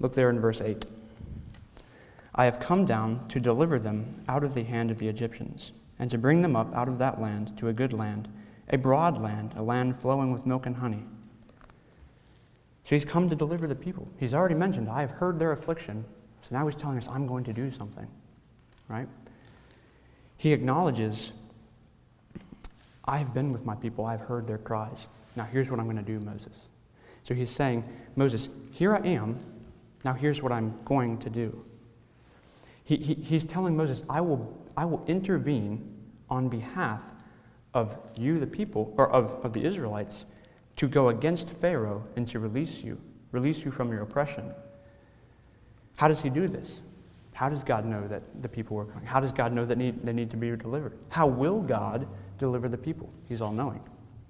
Look 0.00 0.14
there 0.14 0.30
in 0.30 0.40
verse 0.40 0.60
8. 0.60 0.86
I 2.34 2.46
have 2.46 2.58
come 2.58 2.84
down 2.84 3.28
to 3.28 3.38
deliver 3.38 3.78
them 3.78 4.22
out 4.28 4.42
of 4.42 4.54
the 4.54 4.64
hand 4.64 4.90
of 4.90 4.98
the 4.98 5.08
Egyptians, 5.08 5.72
and 5.98 6.10
to 6.10 6.18
bring 6.18 6.42
them 6.42 6.56
up 6.56 6.74
out 6.74 6.88
of 6.88 6.98
that 6.98 7.20
land 7.20 7.56
to 7.58 7.68
a 7.68 7.72
good 7.72 7.92
land, 7.92 8.28
a 8.68 8.78
broad 8.78 9.20
land, 9.20 9.52
a 9.56 9.62
land 9.62 9.96
flowing 9.96 10.32
with 10.32 10.46
milk 10.46 10.66
and 10.66 10.76
honey. 10.76 11.04
So 12.82 12.96
he's 12.96 13.04
come 13.04 13.28
to 13.30 13.36
deliver 13.36 13.66
the 13.66 13.74
people. 13.74 14.08
He's 14.18 14.34
already 14.34 14.56
mentioned, 14.56 14.88
I 14.88 15.00
have 15.00 15.12
heard 15.12 15.38
their 15.38 15.52
affliction. 15.52 16.04
So 16.42 16.54
now 16.54 16.66
he's 16.66 16.76
telling 16.76 16.98
us, 16.98 17.08
I'm 17.08 17.26
going 17.26 17.44
to 17.44 17.52
do 17.52 17.70
something, 17.70 18.06
right? 18.88 19.08
He 20.36 20.52
acknowledges, 20.52 21.32
I 23.04 23.18
have 23.18 23.32
been 23.32 23.52
with 23.52 23.64
my 23.64 23.74
people, 23.74 24.04
I've 24.04 24.20
heard 24.20 24.46
their 24.46 24.58
cries. 24.58 25.06
Now 25.36 25.44
here's 25.44 25.70
what 25.70 25.80
I'm 25.80 25.86
going 25.86 25.96
to 25.96 26.02
do, 26.02 26.20
Moses. 26.20 26.58
So 27.22 27.34
he's 27.34 27.48
saying, 27.48 27.84
Moses, 28.16 28.48
here 28.72 28.94
I 28.94 29.00
am. 29.06 29.38
Now 30.04 30.12
here's 30.12 30.42
what 30.42 30.52
I'm 30.52 30.78
going 30.84 31.18
to 31.18 31.30
do. 31.30 31.64
He, 32.84 32.96
he, 32.96 33.14
he's 33.14 33.44
telling 33.44 33.76
Moses, 33.76 34.02
I 34.08 34.20
will, 34.20 34.62
I 34.76 34.84
will 34.84 35.04
intervene 35.06 35.90
on 36.28 36.48
behalf 36.48 37.12
of 37.72 37.98
you, 38.16 38.38
the 38.38 38.46
people, 38.46 38.94
or 38.96 39.10
of, 39.10 39.44
of 39.44 39.52
the 39.52 39.64
Israelites, 39.64 40.26
to 40.76 40.88
go 40.88 41.08
against 41.08 41.50
Pharaoh 41.50 42.04
and 42.16 42.26
to 42.28 42.38
release 42.38 42.82
you, 42.82 42.98
release 43.32 43.64
you 43.64 43.70
from 43.70 43.90
your 43.90 44.02
oppression. 44.02 44.52
How 45.96 46.08
does 46.08 46.22
he 46.22 46.30
do 46.30 46.46
this? 46.46 46.82
How 47.34 47.48
does 47.48 47.64
God 47.64 47.84
know 47.84 48.06
that 48.06 48.42
the 48.42 48.48
people 48.48 48.76
were 48.76 48.84
coming? 48.84 49.06
How 49.06 49.18
does 49.18 49.32
God 49.32 49.52
know 49.52 49.64
that 49.64 49.76
need, 49.76 50.04
they 50.04 50.12
need 50.12 50.30
to 50.30 50.36
be 50.36 50.54
delivered? 50.56 50.98
How 51.08 51.26
will 51.26 51.60
God 51.60 52.06
deliver 52.38 52.68
the 52.68 52.78
people? 52.78 53.12
He's 53.28 53.40
all 53.40 53.52
knowing, 53.52 53.80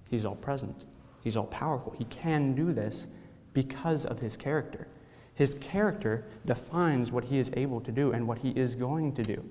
He's 0.09 0.25
all 0.25 0.37
present, 0.37 0.85
He's 1.23 1.37
all 1.37 1.47
powerful. 1.47 1.95
He 1.97 2.05
can 2.05 2.55
do 2.55 2.73
this 2.73 3.07
because 3.53 4.07
of 4.07 4.21
His 4.21 4.37
character. 4.37 4.89
His 5.35 5.55
character 5.55 6.27
defines 6.47 7.11
what 7.11 7.25
He 7.25 7.39
is 7.39 7.51
able 7.55 7.81
to 7.81 7.93
do 7.93 8.13
and 8.13 8.27
what 8.27 8.39
He 8.39 8.51
is 8.51 8.75
going 8.75 9.15
to 9.15 9.23
do. 9.23 9.45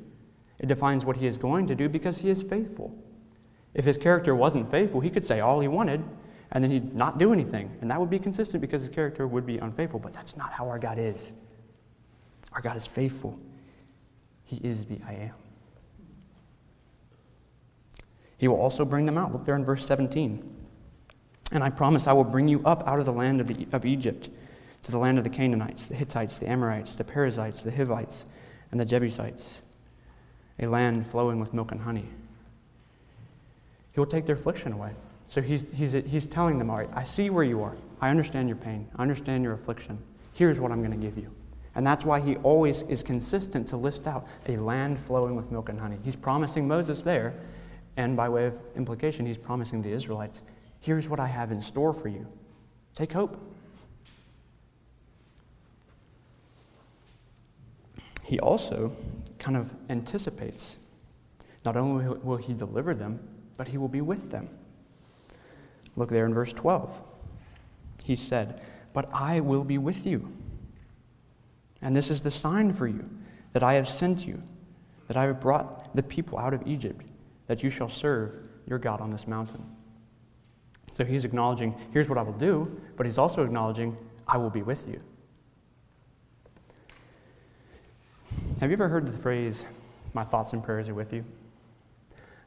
It 0.60 0.68
defines 0.68 1.06
what 1.06 1.18
He 1.18 1.28
is 1.28 1.38
going 1.38 1.68
to 1.68 1.76
do 1.76 1.90
because 1.90 2.20
He 2.20 2.30
is 2.30 2.42
faithful. 2.42 2.98
If 3.74 3.86
His 3.86 3.98
character 3.98 4.36
wasn't 4.36 4.72
faithful, 4.72 5.02
He 5.02 5.10
could 5.10 5.26
say 5.26 5.42
all 5.42 5.60
He 5.60 5.68
wanted 5.68 6.04
and 6.52 6.64
then 6.64 6.72
He'd 6.72 6.96
not 6.96 7.18
do 7.18 7.34
anything. 7.34 7.76
And 7.82 7.92
that 7.92 8.00
would 8.00 8.10
be 8.10 8.20
consistent 8.20 8.62
because 8.62 8.84
His 8.84 8.94
character 8.94 9.28
would 9.28 9.46
be 9.46 9.58
unfaithful. 9.58 10.00
But 10.00 10.14
that's 10.14 10.38
not 10.38 10.54
how 10.54 10.70
our 10.70 10.80
God 10.80 10.98
is. 10.98 11.34
Our 12.54 12.62
God 12.62 12.78
is 12.78 12.88
faithful. 12.88 13.38
He 14.46 14.58
is 14.58 14.86
the 14.86 15.00
I 15.06 15.14
am. 15.14 15.36
He 18.38 18.48
will 18.48 18.60
also 18.60 18.86
bring 18.86 19.06
them 19.06 19.18
out. 19.18 19.32
Look 19.32 19.46
there 19.46 19.56
in 19.56 19.66
verse 19.66 19.86
17. 19.86 20.50
And 21.52 21.64
I 21.64 21.70
promise 21.70 22.08
I 22.08 22.14
will 22.14 22.24
bring 22.24 22.48
you 22.48 22.62
up 22.64 22.88
out 22.88 23.00
of 23.00 23.06
the 23.06 23.14
land 23.14 23.42
of, 23.42 23.48
the, 23.48 23.68
of 23.72 23.86
Egypt 23.86 24.30
to 24.84 24.92
the 24.92 24.98
land 24.98 25.18
of 25.18 25.24
the 25.24 25.30
Canaanites, 25.30 25.88
the 25.88 25.96
Hittites, 25.96 26.38
the 26.38 26.50
Amorites, 26.50 26.96
the 26.96 27.04
Perizzites, 27.04 27.64
the 27.64 27.72
Hivites, 27.72 28.26
and 28.72 28.80
the 28.80 28.86
Jebusites, 28.86 29.62
a 30.60 30.68
land 30.68 31.06
flowing 31.06 31.40
with 31.40 31.54
milk 31.54 31.72
and 31.72 31.82
honey. 31.82 32.06
He 33.92 34.00
will 34.00 34.08
take 34.08 34.26
their 34.26 34.36
affliction 34.36 34.74
away. 34.74 34.92
So 35.30 35.42
he's, 35.42 35.70
he's, 35.72 35.94
he's 35.94 36.28
telling 36.28 36.60
them, 36.60 36.70
All 36.70 36.78
right, 36.78 36.90
I 36.94 37.04
see 37.04 37.30
where 37.30 37.44
you 37.44 37.64
are. 37.64 37.76
I 38.02 38.10
understand 38.10 38.50
your 38.50 38.58
pain. 38.58 38.88
I 38.96 39.02
understand 39.02 39.44
your 39.44 39.54
affliction. 39.54 39.98
Here's 40.34 40.60
what 40.60 40.72
I'm 40.72 40.80
going 40.80 40.92
to 40.92 40.98
give 40.98 41.18
you. 41.18 41.32
And 41.76 41.88
that's 41.88 42.06
why 42.06 42.20
he 42.20 42.36
always 42.38 42.84
is 42.84 43.02
consistent 43.02 43.68
to 43.70 43.78
list 43.78 44.06
out 44.08 44.28
a 44.48 44.58
land 44.58 45.00
flowing 45.00 45.36
with 45.36 45.52
milk 45.52 45.70
and 45.70 45.80
honey. 45.80 45.98
He's 46.04 46.16
promising 46.16 46.68
Moses 46.68 47.02
there, 47.02 47.34
and 47.98 48.16
by 48.16 48.30
way 48.30 48.46
of 48.46 48.60
implication, 48.76 49.26
he's 49.26 49.38
promising 49.38 49.82
the 49.82 49.92
Israelites 49.92 50.44
here's 50.84 51.08
what 51.08 51.20
I 51.20 51.28
have 51.28 51.52
in 51.52 51.62
store 51.62 51.94
for 51.94 52.10
you. 52.10 52.28
Take 52.94 53.14
hope. 53.14 53.42
He 58.34 58.40
also 58.40 58.96
kind 59.38 59.56
of 59.56 59.76
anticipates 59.92 60.80
not 61.64 61.78
only 61.78 62.08
will 62.24 62.38
he 62.38 62.56
deliver 62.56 62.96
them, 62.96 63.20
but 63.58 63.68
he 63.68 63.78
will 63.78 63.88
be 63.88 64.02
with 64.02 64.32
them. 64.32 64.50
Look 65.96 66.10
there 66.10 66.26
in 66.26 66.34
verse 66.34 66.52
12. 66.52 67.00
He 68.04 68.16
said, 68.16 68.60
But 68.92 69.08
I 69.14 69.40
will 69.40 69.64
be 69.64 69.78
with 69.78 70.08
you 70.08 70.34
and 71.84 71.96
this 71.96 72.10
is 72.10 72.22
the 72.22 72.32
sign 72.32 72.74
for 72.74 72.88
you 72.88 73.08
that 73.52 73.62
I 73.62 73.76
have 73.76 73.88
sent 73.88 74.26
you, 74.26 74.42
that 75.08 75.16
I 75.16 75.26
have 75.26 75.40
brought 75.40 75.96
the 75.96 76.02
people 76.02 76.40
out 76.40 76.56
of 76.56 76.68
Egypt, 76.68 77.06
that 77.46 77.62
you 77.62 77.70
shall 77.70 77.88
serve 77.88 78.42
your 78.66 78.80
God 78.80 79.00
on 79.00 79.12
this 79.12 79.28
mountain. 79.28 79.64
So 80.92 81.06
he's 81.06 81.24
acknowledging, 81.24 81.76
here's 81.92 82.10
what 82.10 82.18
I 82.18 82.24
will 82.24 82.34
do, 82.34 82.82
but 82.98 83.06
he's 83.06 83.20
also 83.20 83.44
acknowledging, 83.44 83.96
I 84.28 84.38
will 84.38 84.50
be 84.50 84.64
with 84.64 84.88
you. 84.88 85.04
Have 88.64 88.72
you 88.72 88.76
ever 88.76 88.88
heard 88.88 89.06
the 89.06 89.18
phrase, 89.18 89.66
my 90.14 90.24
thoughts 90.24 90.54
and 90.54 90.64
prayers 90.64 90.88
are 90.88 90.94
with 90.94 91.12
you? 91.12 91.26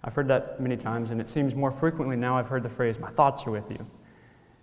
I've 0.03 0.15
heard 0.15 0.29
that 0.29 0.59
many 0.59 0.75
times, 0.75 1.11
and 1.11 1.21
it 1.21 1.29
seems 1.29 1.55
more 1.55 1.71
frequently 1.71 2.17
now 2.17 2.39
I've 2.39 2.47
heard 2.47 2.63
the 2.63 2.71
phrase, 2.71 2.99
my 2.99 3.11
thoughts 3.11 3.47
are 3.47 3.51
with 3.51 3.71
you. 3.71 3.77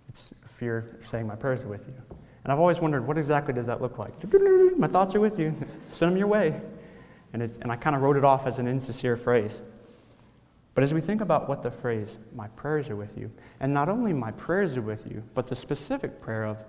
It's 0.08 0.34
fear 0.48 0.78
of 0.98 1.06
saying 1.06 1.28
my 1.28 1.36
prayers 1.36 1.62
are 1.62 1.68
with 1.68 1.86
you. 1.86 1.94
And 2.42 2.52
I've 2.52 2.58
always 2.58 2.80
wondered, 2.80 3.06
what 3.06 3.16
exactly 3.16 3.54
does 3.54 3.66
that 3.66 3.80
look 3.80 4.00
like? 4.00 4.14
My 4.76 4.88
thoughts 4.88 5.14
are 5.14 5.20
with 5.20 5.38
you. 5.38 5.54
Send 5.92 6.10
them 6.10 6.18
your 6.18 6.26
way. 6.26 6.60
And, 7.32 7.40
it's, 7.40 7.58
and 7.58 7.70
I 7.70 7.76
kind 7.76 7.94
of 7.94 8.02
wrote 8.02 8.16
it 8.16 8.24
off 8.24 8.48
as 8.48 8.58
an 8.58 8.66
insincere 8.66 9.16
phrase. 9.16 9.62
But 10.74 10.82
as 10.82 10.92
we 10.92 11.00
think 11.00 11.20
about 11.20 11.48
what 11.48 11.62
the 11.62 11.70
phrase, 11.70 12.18
my 12.34 12.48
prayers 12.48 12.90
are 12.90 12.96
with 12.96 13.16
you, 13.16 13.30
and 13.60 13.72
not 13.72 13.88
only 13.88 14.12
my 14.12 14.32
prayers 14.32 14.76
are 14.76 14.82
with 14.82 15.08
you, 15.08 15.22
but 15.34 15.46
the 15.46 15.54
specific 15.54 16.20
prayer 16.20 16.46
of, 16.46 16.64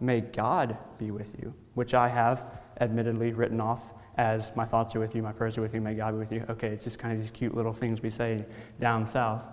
May 0.00 0.22
God 0.22 0.82
be 0.96 1.10
with 1.10 1.36
you, 1.40 1.52
which 1.74 1.92
I 1.92 2.08
have 2.08 2.58
admittedly 2.80 3.32
written 3.32 3.60
off 3.60 3.92
as 4.20 4.54
my 4.54 4.66
thoughts 4.66 4.94
are 4.94 5.00
with 5.00 5.14
you, 5.14 5.22
my 5.22 5.32
prayers 5.32 5.56
are 5.56 5.62
with 5.62 5.72
you, 5.72 5.80
may 5.80 5.94
God 5.94 6.10
be 6.12 6.18
with 6.18 6.30
you. 6.30 6.44
Okay, 6.50 6.68
it's 6.68 6.84
just 6.84 6.98
kind 6.98 7.14
of 7.14 7.18
these 7.18 7.30
cute 7.30 7.54
little 7.54 7.72
things 7.72 8.02
we 8.02 8.10
say 8.10 8.44
down 8.78 9.06
south. 9.06 9.48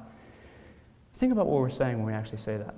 Think 1.13 1.31
about 1.31 1.47
what 1.47 1.61
we're 1.61 1.69
saying 1.69 1.95
when 1.95 2.07
we 2.07 2.11
actually 2.11 2.39
say 2.39 2.57
that. 2.57 2.75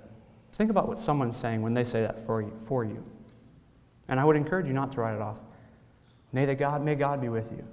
Think 0.53 0.69
about 0.69 0.88
what 0.88 1.00
someone's 1.00 1.36
saying 1.36 1.63
when 1.63 1.74
they 1.74 1.84
say 1.84 2.01
that 2.01 2.19
for 2.19 2.43
you. 2.43 2.53
For 2.67 2.86
you. 2.86 3.03
And 4.08 4.19
I 4.19 4.24
would 4.24 4.36
encourage 4.36 4.67
you 4.67 4.74
not 4.74 4.91
to 4.91 5.01
write 5.01 5.15
it 5.15 5.22
off. 5.22 5.39
May 6.31 6.46
the 6.46 6.53
God, 6.53 6.84
may 6.84 6.93
God 6.93 7.22
be 7.22 7.29
with 7.29 7.51
you. 7.51 7.65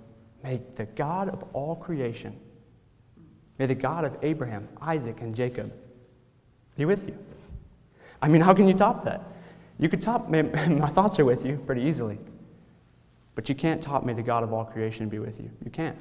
May 0.43 0.63
the 0.77 0.87
God 0.87 1.29
of 1.29 1.43
all 1.53 1.77
creation, 1.77 2.41
may 3.59 3.67
the 3.67 3.75
God 3.75 4.07
of 4.07 4.17
Abraham, 4.23 4.67
Isaac, 4.81 5.21
and 5.21 5.35
Jacob 5.35 5.75
be 6.75 6.87
with 6.87 7.07
you. 7.07 7.19
I 8.23 8.29
mean, 8.29 8.41
how 8.41 8.55
can 8.55 8.67
you 8.67 8.73
top 8.73 9.05
that? 9.05 9.21
You 9.79 9.91
could 9.91 10.01
top, 10.01 10.31
my 10.31 10.89
thoughts 10.89 11.21
are 11.21 11.27
with 11.27 11.45
you 11.45 11.59
pretty 11.59 11.83
easily. 11.83 12.19
But 13.37 13.49
you 13.49 13.55
can't 13.55 13.81
top, 13.81 14.05
may 14.05 14.15
the 14.15 14.23
God 14.23 14.43
of 14.43 14.53
all 14.53 14.65
creation 14.65 15.09
be 15.09 15.21
with 15.21 15.39
you. 15.39 15.51
You 15.65 15.71
can't. 15.71 15.97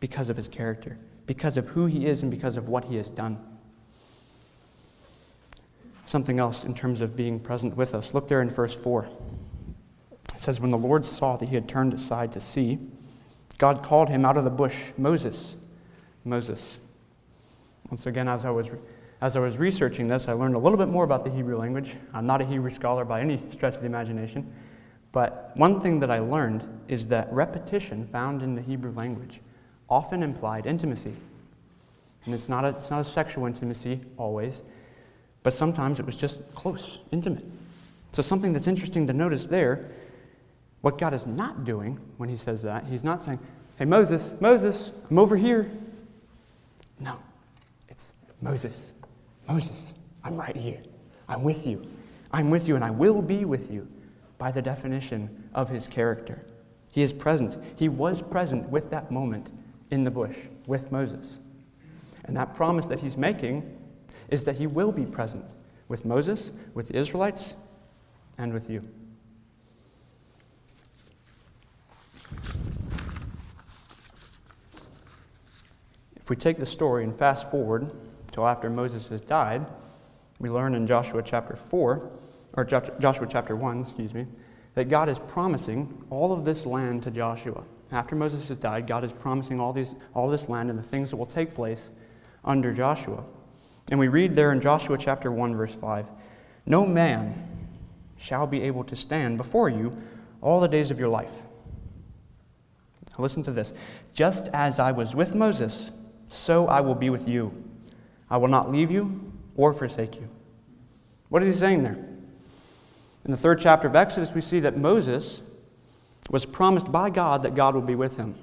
Because 0.00 0.28
of 0.28 0.36
his 0.36 0.48
character, 0.48 0.98
because 1.26 1.56
of 1.56 1.68
who 1.68 1.86
he 1.86 2.04
is, 2.04 2.22
and 2.22 2.30
because 2.30 2.58
of 2.58 2.68
what 2.68 2.84
he 2.84 2.96
has 2.96 3.08
done. 3.08 3.40
Something 6.04 6.38
else 6.38 6.64
in 6.64 6.74
terms 6.74 7.00
of 7.00 7.16
being 7.16 7.38
present 7.40 7.76
with 7.76 7.94
us. 7.94 8.12
Look 8.12 8.28
there 8.28 8.42
in 8.42 8.50
verse 8.50 8.74
4. 8.74 9.08
It 10.34 10.40
says, 10.40 10.60
When 10.60 10.72
the 10.72 10.78
Lord 10.78 11.04
saw 11.04 11.36
that 11.36 11.48
he 11.48 11.54
had 11.54 11.68
turned 11.68 11.94
aside 11.94 12.32
to 12.32 12.40
see, 12.40 12.78
God 13.58 13.82
called 13.82 14.08
him 14.08 14.24
out 14.24 14.36
of 14.36 14.44
the 14.44 14.50
bush, 14.50 14.90
Moses. 14.98 15.56
Moses. 16.24 16.78
Once 17.90 18.06
again, 18.06 18.28
as 18.28 18.44
I 18.44 18.50
was 18.50 18.72
as 19.22 19.36
I 19.36 19.40
was 19.40 19.58
researching 19.58 20.08
this, 20.08 20.28
I 20.28 20.32
learned 20.32 20.54
a 20.54 20.58
little 20.58 20.78
bit 20.78 20.88
more 20.88 21.04
about 21.04 21.24
the 21.24 21.30
Hebrew 21.30 21.58
language. 21.58 21.94
I'm 22.14 22.24
not 22.24 22.40
a 22.40 22.44
Hebrew 22.44 22.70
scholar 22.70 23.04
by 23.04 23.20
any 23.20 23.42
stretch 23.50 23.74
of 23.74 23.80
the 23.80 23.86
imagination. 23.86 24.50
But 25.12 25.52
one 25.56 25.80
thing 25.80 26.00
that 26.00 26.10
I 26.10 26.20
learned 26.20 26.62
is 26.88 27.08
that 27.08 27.32
repetition 27.32 28.06
found 28.06 28.42
in 28.42 28.54
the 28.54 28.62
Hebrew 28.62 28.92
language 28.92 29.40
often 29.88 30.22
implied 30.22 30.66
intimacy. 30.66 31.14
And 32.24 32.34
it's 32.34 32.48
not 32.48 32.64
a, 32.64 32.68
it's 32.68 32.90
not 32.90 33.00
a 33.00 33.04
sexual 33.04 33.46
intimacy 33.46 34.00
always, 34.16 34.62
but 35.42 35.52
sometimes 35.52 35.98
it 35.98 36.06
was 36.06 36.16
just 36.16 36.40
close, 36.54 37.00
intimate. 37.10 37.44
So, 38.12 38.22
something 38.22 38.52
that's 38.52 38.66
interesting 38.66 39.06
to 39.06 39.12
notice 39.12 39.46
there, 39.46 39.88
what 40.82 40.98
God 40.98 41.14
is 41.14 41.26
not 41.26 41.64
doing 41.64 41.98
when 42.18 42.28
He 42.28 42.36
says 42.36 42.62
that, 42.62 42.84
He's 42.84 43.04
not 43.04 43.22
saying, 43.22 43.40
Hey, 43.78 43.86
Moses, 43.86 44.34
Moses, 44.40 44.92
I'm 45.10 45.18
over 45.18 45.36
here. 45.36 45.70
No, 46.98 47.18
it's 47.88 48.12
Moses, 48.42 48.92
Moses, 49.48 49.94
I'm 50.22 50.36
right 50.36 50.56
here. 50.56 50.80
I'm 51.28 51.42
with 51.42 51.66
you. 51.66 51.86
I'm 52.32 52.50
with 52.50 52.68
you, 52.68 52.74
and 52.74 52.84
I 52.84 52.90
will 52.90 53.22
be 53.22 53.44
with 53.44 53.70
you 53.72 53.88
by 54.40 54.50
the 54.50 54.62
definition 54.62 55.50
of 55.54 55.68
his 55.68 55.86
character. 55.86 56.46
He 56.90 57.02
is 57.02 57.12
present. 57.12 57.62
He 57.76 57.90
was 57.90 58.22
present 58.22 58.70
with 58.70 58.88
that 58.88 59.10
moment 59.12 59.50
in 59.90 60.02
the 60.02 60.10
bush 60.10 60.36
with 60.66 60.90
Moses. 60.90 61.36
And 62.24 62.34
that 62.38 62.54
promise 62.54 62.86
that 62.86 63.00
he's 63.00 63.18
making 63.18 63.78
is 64.30 64.44
that 64.44 64.56
he 64.56 64.66
will 64.66 64.92
be 64.92 65.04
present 65.04 65.54
with 65.88 66.06
Moses, 66.06 66.52
with 66.72 66.88
the 66.88 66.96
Israelites, 66.96 67.54
and 68.38 68.54
with 68.54 68.70
you. 68.70 68.82
If 76.16 76.30
we 76.30 76.36
take 76.36 76.56
the 76.56 76.64
story 76.64 77.04
and 77.04 77.14
fast 77.14 77.50
forward 77.50 77.90
till 78.32 78.46
after 78.46 78.70
Moses 78.70 79.08
has 79.08 79.20
died, 79.20 79.66
we 80.38 80.48
learn 80.48 80.74
in 80.74 80.86
Joshua 80.86 81.22
chapter 81.22 81.56
4 81.56 82.10
or 82.54 82.64
Joshua 82.64 83.26
chapter 83.28 83.54
1, 83.56 83.80
excuse 83.80 84.14
me, 84.14 84.26
that 84.74 84.88
God 84.88 85.08
is 85.08 85.18
promising 85.18 86.04
all 86.10 86.32
of 86.32 86.44
this 86.44 86.66
land 86.66 87.02
to 87.04 87.10
Joshua. 87.10 87.64
After 87.92 88.14
Moses 88.14 88.48
has 88.48 88.58
died, 88.58 88.86
God 88.86 89.04
is 89.04 89.12
promising 89.12 89.60
all, 89.60 89.72
these, 89.72 89.94
all 90.14 90.28
this 90.28 90.48
land 90.48 90.70
and 90.70 90.78
the 90.78 90.82
things 90.82 91.10
that 91.10 91.16
will 91.16 91.26
take 91.26 91.54
place 91.54 91.90
under 92.44 92.72
Joshua. 92.72 93.24
And 93.90 93.98
we 93.98 94.08
read 94.08 94.34
there 94.34 94.52
in 94.52 94.60
Joshua 94.60 94.96
chapter 94.96 95.32
1, 95.32 95.56
verse 95.56 95.74
5 95.74 96.08
No 96.66 96.86
man 96.86 97.48
shall 98.16 98.46
be 98.46 98.62
able 98.62 98.84
to 98.84 98.94
stand 98.94 99.36
before 99.36 99.68
you 99.68 99.96
all 100.40 100.60
the 100.60 100.68
days 100.68 100.90
of 100.90 101.00
your 101.00 101.08
life. 101.08 101.42
Now 103.10 103.22
listen 103.22 103.42
to 103.44 103.52
this. 103.52 103.72
Just 104.12 104.48
as 104.48 104.78
I 104.78 104.92
was 104.92 105.14
with 105.14 105.34
Moses, 105.34 105.90
so 106.28 106.68
I 106.68 106.80
will 106.80 106.94
be 106.94 107.10
with 107.10 107.28
you. 107.28 107.52
I 108.30 108.36
will 108.36 108.48
not 108.48 108.70
leave 108.70 108.90
you 108.90 109.32
or 109.56 109.72
forsake 109.72 110.14
you. 110.14 110.28
What 111.28 111.42
is 111.42 111.52
he 111.54 111.58
saying 111.58 111.82
there? 111.82 112.09
In 113.24 113.30
the 113.30 113.36
third 113.36 113.60
chapter 113.60 113.86
of 113.86 113.96
Exodus, 113.96 114.32
we 114.32 114.40
see 114.40 114.60
that 114.60 114.76
Moses 114.76 115.42
was 116.30 116.46
promised 116.46 116.90
by 116.90 117.10
God 117.10 117.42
that 117.42 117.54
God 117.54 117.74
would 117.74 117.86
be 117.86 117.94
with 117.94 118.16
him. 118.16 118.34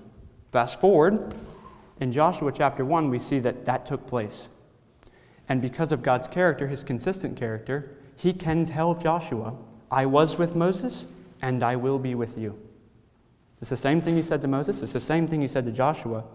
Fast 0.51 0.79
forward, 0.79 1.33
in 1.99 2.11
Joshua 2.11 2.51
chapter 2.51 2.85
1, 2.85 3.09
we 3.09 3.19
see 3.19 3.39
that 3.39 3.65
that 3.65 3.85
took 3.85 4.05
place. 4.05 4.49
And 5.49 5.61
because 5.61 5.91
of 5.91 6.03
God's 6.03 6.27
character, 6.27 6.67
his 6.67 6.83
consistent 6.83 7.37
character, 7.37 7.91
he 8.15 8.33
can 8.33 8.65
tell 8.65 8.93
Joshua, 8.93 9.55
I 9.89 10.05
was 10.05 10.37
with 10.37 10.55
Moses, 10.55 11.07
and 11.41 11.63
I 11.63 11.75
will 11.75 11.99
be 11.99 12.15
with 12.15 12.37
you. 12.37 12.59
It's 13.61 13.69
the 13.69 13.77
same 13.77 14.01
thing 14.01 14.15
he 14.15 14.23
said 14.23 14.41
to 14.41 14.47
Moses, 14.47 14.81
it's 14.83 14.93
the 14.93 14.99
same 14.99 15.27
thing 15.27 15.41
he 15.41 15.47
said 15.47 15.65
to 15.65 15.71
Joshua, 15.71 16.25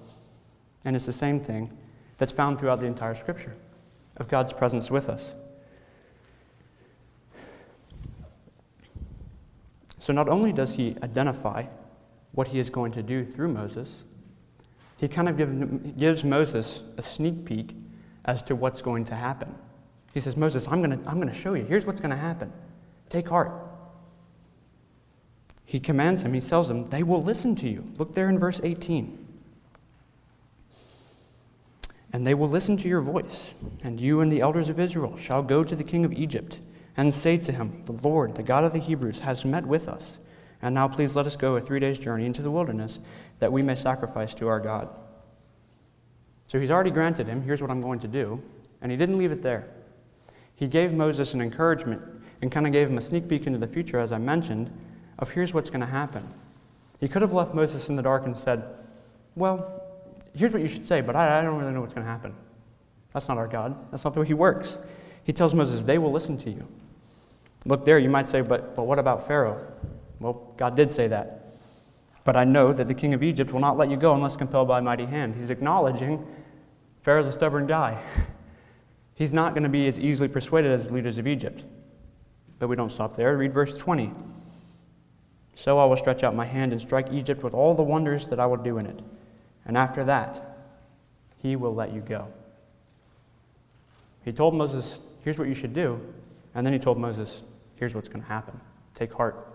and 0.85 0.97
it's 0.97 1.07
the 1.07 1.13
same 1.13 1.39
thing 1.39 1.77
that's 2.19 2.33
found 2.33 2.59
throughout 2.59 2.81
the 2.81 2.87
entire 2.87 3.15
scripture 3.15 3.55
of 4.17 4.29
God's 4.29 4.53
presence 4.53 4.91
with 4.91 5.09
us. 5.09 5.33
So 10.03 10.13
not 10.13 10.29
only 10.29 10.51
does 10.51 10.73
he 10.73 10.97
identify 11.01 11.67
what 12.33 12.49
he 12.49 12.59
is 12.59 12.71
going 12.71 12.91
to 12.91 13.05
do 13.05 13.25
through 13.25 13.53
Moses, 13.53 14.03
he 14.99 15.07
kind 15.07 15.29
of 15.29 15.37
give, 15.37 15.97
gives 15.97 16.25
Moses 16.25 16.83
a 16.97 17.03
sneak 17.03 17.45
peek 17.45 17.77
as 18.25 18.43
to 18.43 18.57
what's 18.57 18.83
going 18.83 19.05
to 19.05 19.15
happen. 19.15 19.55
He 20.13 20.19
says, 20.19 20.37
Moses, 20.37 20.67
I'm 20.67 20.83
going 20.83 21.01
to, 21.01 21.09
I'm 21.09 21.21
going 21.21 21.29
to 21.29 21.35
show 21.35 21.55
you. 21.55 21.63
Here's 21.63 21.87
what's 21.87 22.01
going 22.01 22.11
to 22.11 22.17
happen. 22.17 22.53
Take 23.11 23.29
heart. 23.29 23.53
He 25.67 25.79
commands 25.79 26.23
him, 26.23 26.35
he 26.35 26.41
tells 26.41 26.69
him, 26.69 26.87
they 26.87 27.05
will 27.05 27.23
listen 27.23 27.55
to 27.55 27.69
you. 27.69 27.85
Look 27.97 28.15
there 28.15 28.29
in 28.29 28.41
verse 28.41 28.61
18. 28.65 29.25
And 32.13 32.27
they 32.27 32.35
will 32.35 32.49
listen 32.49 32.77
to 32.79 32.89
your 32.89 33.03
voice, 33.03 33.55
and 33.85 34.01
you 34.01 34.21
and 34.21 34.33
the 34.33 34.41
elders 34.41 34.69
of 34.69 34.81
Israel 34.81 35.17
shall 35.17 35.45
go 35.45 35.63
to 35.63 35.77
the 35.77 35.85
king 35.85 36.05
of 36.05 36.13
Egypt 36.13 36.59
and 36.97 37.13
say 37.13 37.37
to 37.39 37.53
him, 37.53 37.83
The 37.85 37.93
Lord, 37.93 38.35
the 38.35 38.43
God 38.43 38.65
of 38.65 38.73
the 38.73 38.79
Hebrews, 38.79 39.21
has 39.21 39.45
met 39.45 39.67
with 39.67 39.89
us. 39.89 40.19
And 40.61 40.75
now 40.75 40.89
please 40.89 41.17
let 41.17 41.27
us 41.27 41.37
go 41.37 41.57
a 41.57 41.61
three 41.61 41.81
days' 41.81 41.99
journey 41.99 42.27
into 42.27 42.43
the 42.43 42.51
wilderness 42.51 43.01
that 43.41 43.53
we 43.53 43.63
may 43.63 43.75
sacrifice 43.75 44.35
to 44.35 44.49
our 44.49 44.61
God. 44.61 44.89
So 46.47 46.61
he's 46.61 46.71
already 46.71 46.91
granted 46.91 47.27
him, 47.27 47.43
here's 47.43 47.63
what 47.63 47.71
I'm 47.71 47.81
going 47.81 47.99
to 48.01 48.09
do. 48.09 48.43
And 48.81 48.91
he 48.91 48.99
didn't 48.99 49.19
leave 49.19 49.33
it 49.33 49.43
there. 49.43 49.69
He 50.55 50.67
gave 50.67 50.93
Moses 50.93 51.35
an 51.35 51.41
encouragement 51.41 52.03
and 52.41 52.53
kind 52.53 52.67
of 52.67 52.73
gave 52.73 52.89
him 52.89 52.99
a 52.99 53.03
sneak 53.03 53.29
peek 53.29 53.47
into 53.47 53.59
the 53.59 53.67
future, 53.67 53.99
as 53.99 54.13
I 54.13 54.19
mentioned, 54.19 54.71
of 55.19 55.31
here's 55.31 55.55
what's 55.55 55.71
going 55.71 55.81
to 55.81 55.87
happen. 55.87 56.29
He 57.01 57.09
could 57.09 57.23
have 57.23 57.33
left 57.33 57.55
Moses 57.55 57.89
in 57.89 57.97
the 57.97 58.03
dark 58.03 58.27
and 58.27 58.37
said, 58.37 58.65
Well, 59.35 59.83
here's 60.35 60.53
what 60.53 60.63
you 60.63 60.69
should 60.69 60.87
say, 60.87 61.01
but 61.01 61.17
I, 61.17 61.41
I 61.41 61.43
don't 61.43 61.59
really 61.59 61.73
know 61.73 61.81
what's 61.81 61.95
going 61.95 62.07
to 62.07 62.11
happen. 62.11 62.35
That's 63.13 63.29
not 63.29 63.39
our 63.39 63.49
God. 63.49 63.91
That's 63.91 64.05
not 64.05 64.15
the 64.15 64.21
way 64.21 64.27
he 64.27 64.35
works. 64.35 64.79
He 65.25 65.33
tells 65.33 65.55
Moses, 65.55 65.83
They 65.83 65.99
will 65.99 66.13
listen 66.13 66.39
to 66.39 66.51
you. 66.51 66.67
Look 67.65 67.85
there, 67.85 67.99
you 67.99 68.11
might 68.11 68.29
say, 68.29 68.41
but, 68.41 68.75
but 68.75 68.85
what 68.85 68.99
about 68.99 69.27
Pharaoh? 69.27 69.65
Well, 70.19 70.53
God 70.57 70.77
did 70.77 70.91
say 70.91 71.07
that. 71.09 71.55
But 72.25 72.37
I 72.37 72.45
know 72.45 72.73
that 72.73 72.89
the 72.89 72.95
king 72.95 73.15
of 73.15 73.23
Egypt 73.23 73.53
will 73.53 73.61
not 73.61 73.77
let 73.77 73.91
you 73.91 73.97
go 73.97 74.15
unless 74.15 74.37
compelled 74.37 74.69
by 74.69 74.79
a 74.79 74.83
mighty 74.83 75.07
hand. 75.07 75.35
He's 75.37 75.51
acknowledging 75.51 76.25
Pharaoh's 77.03 77.27
a 77.27 77.33
stubborn 77.33 77.67
guy. 77.67 78.01
He's 79.15 79.33
not 79.33 79.55
going 79.55 79.65
to 79.65 79.69
be 79.69 79.87
as 79.87 79.99
easily 79.99 80.29
persuaded 80.29 80.71
as 80.71 80.89
the 80.89 80.95
leaders 80.95 81.19
of 81.19 81.27
Egypt. 81.27 81.65
But 82.59 82.69
we 82.69 82.77
don't 82.77 82.91
stop 82.91 83.17
there. 83.17 83.37
Read 83.37 83.53
verse 83.53 83.77
20. 83.77 84.13
So 85.55 85.79
I 85.79 85.85
will 85.85 85.97
stretch 85.97 86.23
out 86.23 86.35
my 86.35 86.47
hand 86.47 86.73
and 86.73 86.81
strike 86.81 87.13
Egypt 87.13 87.43
with 87.43 87.55
all 87.55 87.75
the 87.75 87.83
wonders 87.83 88.29
that 88.29 88.41
I 88.41 88.47
will 88.47 88.57
do 88.57 88.79
in 88.79 88.87
it. 88.87 89.01
And 89.67 89.77
after 89.77 90.05
that, 90.05 90.59
he 91.39 91.57
will 91.57 91.75
let 91.75 91.93
you 91.93 92.01
go. 92.01 92.29
He 94.25 94.33
told 94.33 94.55
Moses, 94.55 95.01
Here's 95.25 95.39
what 95.39 95.49
you 95.49 95.55
should 95.55 95.75
do. 95.75 95.99
And 96.55 96.67
then 96.67 96.73
he 96.73 96.79
told 96.79 96.99
Moses, 96.99 97.43
Here's 97.77 97.95
what's 97.95 98.09
going 98.09 98.23
to 98.23 98.29
happen. 98.29 98.61
Take 98.95 99.13
heart. 99.13 99.47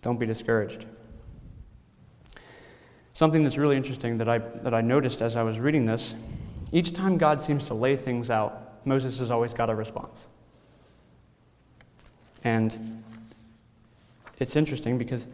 Don't 0.00 0.18
be 0.18 0.26
discouraged. 0.26 0.86
Something 3.12 3.42
that's 3.42 3.58
really 3.58 3.76
interesting 3.76 4.18
that 4.18 4.28
I, 4.28 4.38
that 4.38 4.72
I 4.72 4.80
noticed 4.80 5.20
as 5.20 5.36
I 5.36 5.42
was 5.42 5.58
reading 5.60 5.84
this 5.84 6.14
each 6.70 6.92
time 6.92 7.16
God 7.16 7.40
seems 7.40 7.66
to 7.66 7.74
lay 7.74 7.96
things 7.96 8.30
out, 8.30 8.84
Moses 8.86 9.18
has 9.18 9.30
always 9.30 9.54
got 9.54 9.70
a 9.70 9.74
response. 9.74 10.28
And 12.44 13.02
it's 14.38 14.54
interesting 14.54 14.98
because 14.98 15.26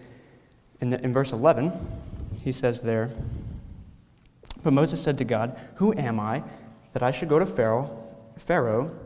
in, 0.80 0.90
the, 0.90 1.02
in 1.02 1.12
verse 1.12 1.32
11, 1.32 1.72
he 2.42 2.52
says 2.52 2.82
there, 2.82 3.10
But 4.62 4.72
Moses 4.72 5.02
said 5.02 5.18
to 5.18 5.24
God, 5.24 5.58
Who 5.76 5.92
am 5.94 6.20
I 6.20 6.42
that 6.92 7.02
I 7.02 7.10
should 7.10 7.28
go 7.28 7.38
to 7.38 7.46
Pharaoh, 7.46 8.04
Pharaoh 8.36 8.96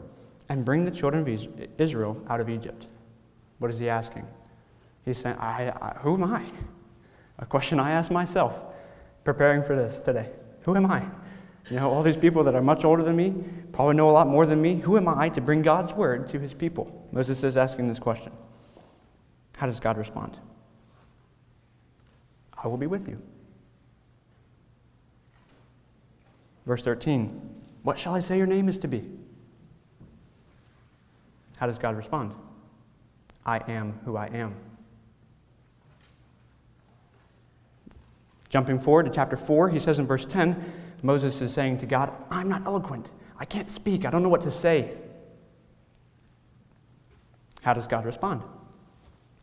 and 0.49 0.65
bring 0.65 0.85
the 0.85 0.91
children 0.91 1.23
of 1.23 1.79
Israel 1.79 2.23
out 2.29 2.41
of 2.41 2.49
Egypt. 2.49 2.87
What 3.59 3.71
is 3.71 3.79
he 3.79 3.89
asking? 3.89 4.27
He's 5.05 5.19
saying, 5.19 5.37
I, 5.39 5.71
I, 5.71 5.99
Who 6.01 6.15
am 6.15 6.25
I? 6.25 6.45
A 7.39 7.47
question 7.47 7.79
I 7.79 7.93
ask 7.93 8.11
myself 8.11 8.75
preparing 9.25 9.63
for 9.63 9.77
this 9.77 10.01
today. 10.01 10.31
Who 10.63 10.75
am 10.77 10.87
I? 10.87 11.05
You 11.71 11.77
know, 11.77 11.91
all 11.91 12.03
these 12.03 12.17
people 12.17 12.45
that 12.45 12.55
are 12.55 12.63
much 12.63 12.85
older 12.85 13.03
than 13.03 13.17
me, 13.17 13.35
probably 13.73 13.95
know 13.95 14.09
a 14.09 14.13
lot 14.13 14.27
more 14.27 14.47
than 14.47 14.61
me. 14.61 14.77
Who 14.77 14.97
am 14.97 15.07
I 15.07 15.29
to 15.31 15.41
bring 15.41 15.63
God's 15.63 15.93
word 15.93 16.29
to 16.29 16.39
his 16.39 16.55
people? 16.55 17.07
Moses 17.13 17.45
is 17.45 17.57
asking 17.57 17.89
this 17.89 17.99
question. 17.99 18.33
How 19.57 19.67
does 19.67 19.81
God 19.81 19.99
respond? 19.99 20.37
I 22.63 22.69
will 22.69 22.79
be 22.79 22.87
with 22.87 23.09
you. 23.09 23.21
Verse 26.65 26.83
13 26.83 27.41
What 27.83 27.99
shall 27.99 28.15
I 28.15 28.21
say 28.21 28.39
your 28.39 28.47
name 28.47 28.69
is 28.69 28.79
to 28.79 28.89
be? 28.89 29.05
How 31.59 31.67
does 31.67 31.79
God 31.79 31.97
respond? 31.97 32.35
I 33.45 33.59
am 33.71 33.99
who 34.05 34.17
I 34.17 34.27
am. 34.27 34.55
Jumping 38.49 38.79
forward 38.79 39.05
to 39.05 39.11
chapter 39.11 39.37
4, 39.37 39.69
he 39.69 39.79
says 39.79 39.99
in 39.99 40.07
verse 40.07 40.25
10 40.25 40.73
Moses 41.03 41.41
is 41.41 41.53
saying 41.53 41.79
to 41.79 41.87
God, 41.87 42.15
I'm 42.31 42.49
not 42.49 42.65
eloquent. 42.65 43.11
I 43.39 43.45
can't 43.45 43.69
speak. 43.69 44.05
I 44.05 44.11
don't 44.11 44.23
know 44.23 44.29
what 44.29 44.41
to 44.43 44.51
say. 44.51 44.93
How 47.63 47.73
does 47.73 47.87
God 47.87 48.05
respond? 48.05 48.43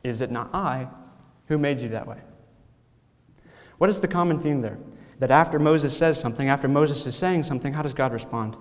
Is 0.03 0.21
it 0.21 0.31
not 0.31 0.53
I 0.53 0.87
who 1.47 1.57
made 1.57 1.79
you 1.79 1.89
that 1.89 2.07
way? 2.07 2.17
What 3.77 3.89
is 3.89 3.99
the 3.99 4.07
common 4.07 4.39
theme 4.39 4.61
there? 4.61 4.77
That 5.19 5.31
after 5.31 5.59
Moses 5.59 5.95
says 5.95 6.19
something, 6.19 6.49
after 6.49 6.67
Moses 6.67 7.05
is 7.05 7.15
saying 7.15 7.43
something, 7.43 7.73
how 7.73 7.81
does 7.81 7.93
God 7.93 8.11
respond? 8.11 8.57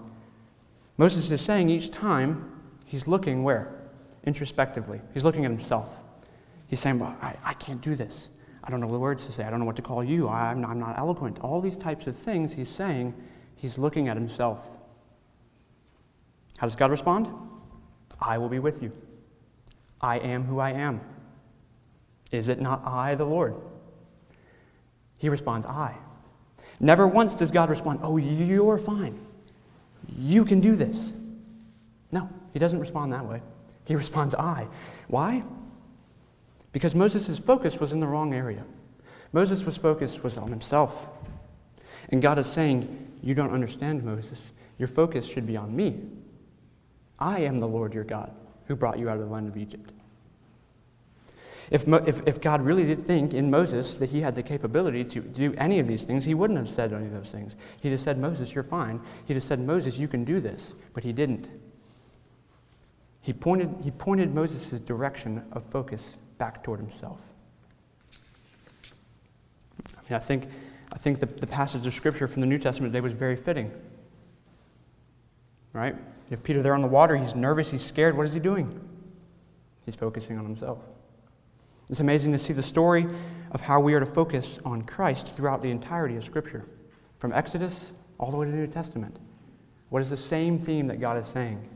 Moses 0.96 1.30
is 1.30 1.40
saying 1.40 1.68
each 1.68 1.90
time 1.90 2.53
he's 2.94 3.08
looking 3.08 3.42
where? 3.42 3.74
Introspectively. 4.22 5.00
He's 5.12 5.24
looking 5.24 5.44
at 5.44 5.50
himself. 5.50 5.96
He's 6.68 6.78
saying, 6.78 7.00
well, 7.00 7.16
I, 7.20 7.34
I 7.44 7.54
can't 7.54 7.80
do 7.80 7.96
this. 7.96 8.30
I 8.62 8.70
don't 8.70 8.78
know 8.78 8.88
the 8.88 9.00
words 9.00 9.26
to 9.26 9.32
say. 9.32 9.42
I 9.42 9.50
don't 9.50 9.58
know 9.58 9.64
what 9.64 9.74
to 9.76 9.82
call 9.82 10.04
you. 10.04 10.28
I'm 10.28 10.60
not, 10.60 10.70
I'm 10.70 10.78
not 10.78 10.96
eloquent. 10.96 11.40
All 11.40 11.60
these 11.60 11.76
types 11.76 12.06
of 12.06 12.16
things 12.16 12.52
he's 12.52 12.68
saying, 12.68 13.12
he's 13.56 13.78
looking 13.78 14.06
at 14.06 14.16
himself. 14.16 14.68
How 16.58 16.68
does 16.68 16.76
God 16.76 16.92
respond? 16.92 17.26
I 18.20 18.38
will 18.38 18.48
be 18.48 18.60
with 18.60 18.80
you. 18.80 18.92
I 20.00 20.20
am 20.20 20.44
who 20.44 20.60
I 20.60 20.70
am. 20.70 21.00
Is 22.30 22.48
it 22.48 22.60
not 22.60 22.80
I, 22.86 23.16
the 23.16 23.26
Lord? 23.26 23.56
He 25.16 25.28
responds, 25.28 25.66
I. 25.66 25.96
Never 26.78 27.08
once 27.08 27.34
does 27.34 27.50
God 27.50 27.70
respond, 27.70 27.98
Oh, 28.04 28.18
you're 28.18 28.78
fine. 28.78 29.18
You 30.16 30.44
can 30.44 30.60
do 30.60 30.76
this. 30.76 31.12
No, 32.12 32.30
he 32.54 32.58
doesn't 32.58 32.78
respond 32.78 33.12
that 33.12 33.26
way. 33.26 33.42
He 33.84 33.94
responds, 34.04 34.34
I. 34.34 34.66
Why? 35.08 35.44
Because 36.72 36.94
Moses' 36.94 37.38
focus 37.38 37.78
was 37.78 37.92
in 37.92 38.00
the 38.00 38.06
wrong 38.06 38.32
area. 38.32 38.64
Moses' 39.32 39.64
was 39.64 39.76
focus 39.76 40.22
was 40.22 40.38
on 40.38 40.48
himself. 40.48 41.08
And 42.08 42.22
God 42.22 42.38
is 42.38 42.46
saying, 42.46 43.12
You 43.22 43.34
don't 43.34 43.52
understand, 43.52 44.02
Moses. 44.04 44.52
Your 44.78 44.88
focus 44.88 45.26
should 45.26 45.46
be 45.46 45.56
on 45.56 45.74
me. 45.74 46.00
I 47.18 47.40
am 47.40 47.58
the 47.58 47.68
Lord 47.68 47.94
your 47.94 48.04
God 48.04 48.32
who 48.66 48.76
brought 48.76 48.98
you 48.98 49.08
out 49.08 49.18
of 49.18 49.24
the 49.24 49.32
land 49.32 49.48
of 49.48 49.56
Egypt. 49.56 49.92
If, 51.70 51.88
if, 51.88 52.26
if 52.26 52.40
God 52.40 52.60
really 52.60 52.84
did 52.84 53.06
think 53.06 53.32
in 53.32 53.50
Moses 53.50 53.94
that 53.94 54.10
he 54.10 54.20
had 54.20 54.34
the 54.34 54.42
capability 54.42 55.04
to 55.04 55.20
do 55.20 55.54
any 55.56 55.78
of 55.78 55.88
these 55.88 56.04
things, 56.04 56.24
he 56.24 56.34
wouldn't 56.34 56.58
have 56.58 56.68
said 56.68 56.92
any 56.92 57.06
of 57.06 57.12
those 57.12 57.30
things. 57.30 57.56
He'd 57.80 57.90
have 57.90 58.00
said, 58.00 58.18
Moses, 58.18 58.54
you're 58.54 58.64
fine. 58.64 59.00
He'd 59.26 59.34
have 59.34 59.42
said, 59.42 59.60
Moses, 59.60 59.98
you 59.98 60.08
can 60.08 60.24
do 60.24 60.40
this. 60.40 60.74
But 60.92 61.04
he 61.04 61.12
didn't. 61.12 61.48
He 63.24 63.32
pointed, 63.32 63.74
he 63.82 63.90
pointed 63.90 64.34
Moses' 64.34 64.80
direction 64.80 65.42
of 65.52 65.64
focus 65.64 66.18
back 66.36 66.62
toward 66.62 66.78
himself. 66.78 67.22
I 68.92 70.02
mean, 70.02 70.12
I 70.12 70.18
think, 70.18 70.46
I 70.92 70.98
think 70.98 71.20
the, 71.20 71.26
the 71.26 71.46
passage 71.46 71.86
of 71.86 71.94
Scripture 71.94 72.28
from 72.28 72.42
the 72.42 72.46
New 72.46 72.58
Testament 72.58 72.92
today 72.92 73.00
was 73.00 73.14
very 73.14 73.36
fitting. 73.36 73.72
Right? 75.72 75.96
If 76.30 76.42
Peter 76.42 76.60
there 76.60 76.74
on 76.74 76.82
the 76.82 76.86
water, 76.86 77.16
he's 77.16 77.34
nervous, 77.34 77.70
he's 77.70 77.82
scared. 77.82 78.14
What 78.14 78.26
is 78.26 78.34
he 78.34 78.40
doing? 78.40 78.78
He's 79.86 79.96
focusing 79.96 80.36
on 80.36 80.44
himself. 80.44 80.80
It's 81.88 82.00
amazing 82.00 82.32
to 82.32 82.38
see 82.38 82.52
the 82.52 82.62
story 82.62 83.06
of 83.52 83.62
how 83.62 83.80
we 83.80 83.94
are 83.94 84.00
to 84.00 84.06
focus 84.06 84.58
on 84.66 84.82
Christ 84.82 85.28
throughout 85.28 85.62
the 85.62 85.70
entirety 85.70 86.16
of 86.16 86.24
Scripture, 86.24 86.66
from 87.18 87.32
Exodus 87.32 87.92
all 88.18 88.30
the 88.30 88.36
way 88.36 88.44
to 88.44 88.52
the 88.52 88.58
New 88.58 88.66
Testament. 88.66 89.18
What 89.88 90.02
is 90.02 90.10
the 90.10 90.16
same 90.18 90.58
theme 90.58 90.88
that 90.88 91.00
God 91.00 91.16
is 91.16 91.26
saying? 91.26 91.66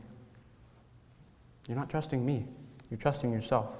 You're 1.69 1.77
not 1.77 1.89
trusting 1.89 2.25
me, 2.25 2.47
you're 2.89 2.97
trusting 2.97 3.31
yourself. 3.31 3.77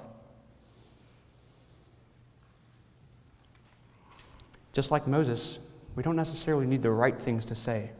Just 4.72 4.92
like 4.92 5.08
Moses, 5.08 5.58
we 5.96 6.04
don't 6.04 6.14
necessarily 6.14 6.66
need 6.66 6.82
the 6.82 6.92
right 6.92 7.20
things 7.20 7.44
to 7.46 7.56
say. 7.56 7.90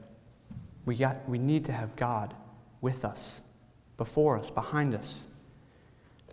We, 0.86 0.94
got, 0.94 1.28
we 1.28 1.38
need 1.38 1.64
to 1.64 1.72
have 1.72 1.96
God 1.96 2.34
with 2.80 3.04
us, 3.04 3.40
before 3.96 4.38
us, 4.38 4.48
behind 4.48 4.94
us. 4.94 5.24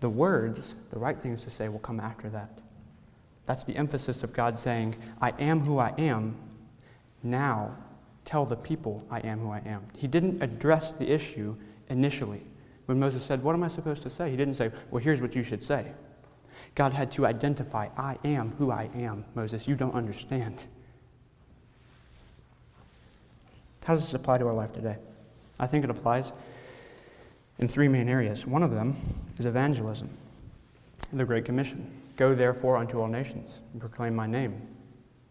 The 0.01 0.09
words, 0.09 0.75
the 0.91 0.99
right 0.99 1.19
things 1.19 1.43
to 1.45 1.49
say, 1.49 1.67
will 1.67 1.79
come 1.79 1.99
after 1.99 2.29
that. 2.29 2.59
That's 3.47 3.63
the 3.63 3.75
emphasis 3.75 4.21
of 4.21 4.33
God 4.33 4.59
saying, 4.59 4.95
I 5.19 5.33
am 5.39 5.61
who 5.61 5.79
I 5.79 5.95
am. 5.97 6.35
Now 7.23 7.75
tell 8.23 8.45
the 8.45 8.55
people 8.55 9.03
I 9.09 9.21
am 9.21 9.39
who 9.39 9.49
I 9.49 9.63
am. 9.65 9.87
He 9.97 10.05
didn't 10.05 10.43
address 10.43 10.93
the 10.93 11.09
issue 11.09 11.55
initially. 11.89 12.43
When 12.87 12.99
Moses 12.99 13.23
said, 13.23 13.43
What 13.43 13.53
am 13.53 13.63
I 13.63 13.67
supposed 13.67 14.01
to 14.03 14.09
say? 14.09 14.31
He 14.31 14.37
didn't 14.37 14.55
say, 14.55 14.71
Well, 14.89 15.03
here's 15.03 15.21
what 15.21 15.35
you 15.35 15.43
should 15.43 15.63
say. 15.63 15.91
God 16.73 16.93
had 16.93 17.11
to 17.11 17.25
identify, 17.25 17.89
I 17.97 18.17
am 18.23 18.53
who 18.57 18.71
I 18.71 18.89
am. 18.95 19.25
Moses, 19.35 19.67
you 19.67 19.75
don't 19.75 19.93
understand. 19.93 20.63
How 23.83 23.93
does 23.93 24.03
this 24.03 24.13
apply 24.13 24.37
to 24.39 24.47
our 24.47 24.53
life 24.53 24.73
today? 24.73 24.97
I 25.59 25.67
think 25.67 25.83
it 25.83 25.89
applies 25.89 26.31
in 27.59 27.67
three 27.67 27.87
main 27.87 28.09
areas. 28.09 28.45
One 28.45 28.63
of 28.63 28.71
them 28.71 28.95
is 29.37 29.45
evangelism, 29.45 30.09
the 31.11 31.25
Great 31.25 31.45
Commission. 31.45 31.89
Go 32.15 32.35
therefore 32.35 32.77
unto 32.77 32.99
all 32.99 33.07
nations 33.07 33.61
and 33.71 33.81
proclaim 33.81 34.15
my 34.15 34.27
name. 34.27 34.61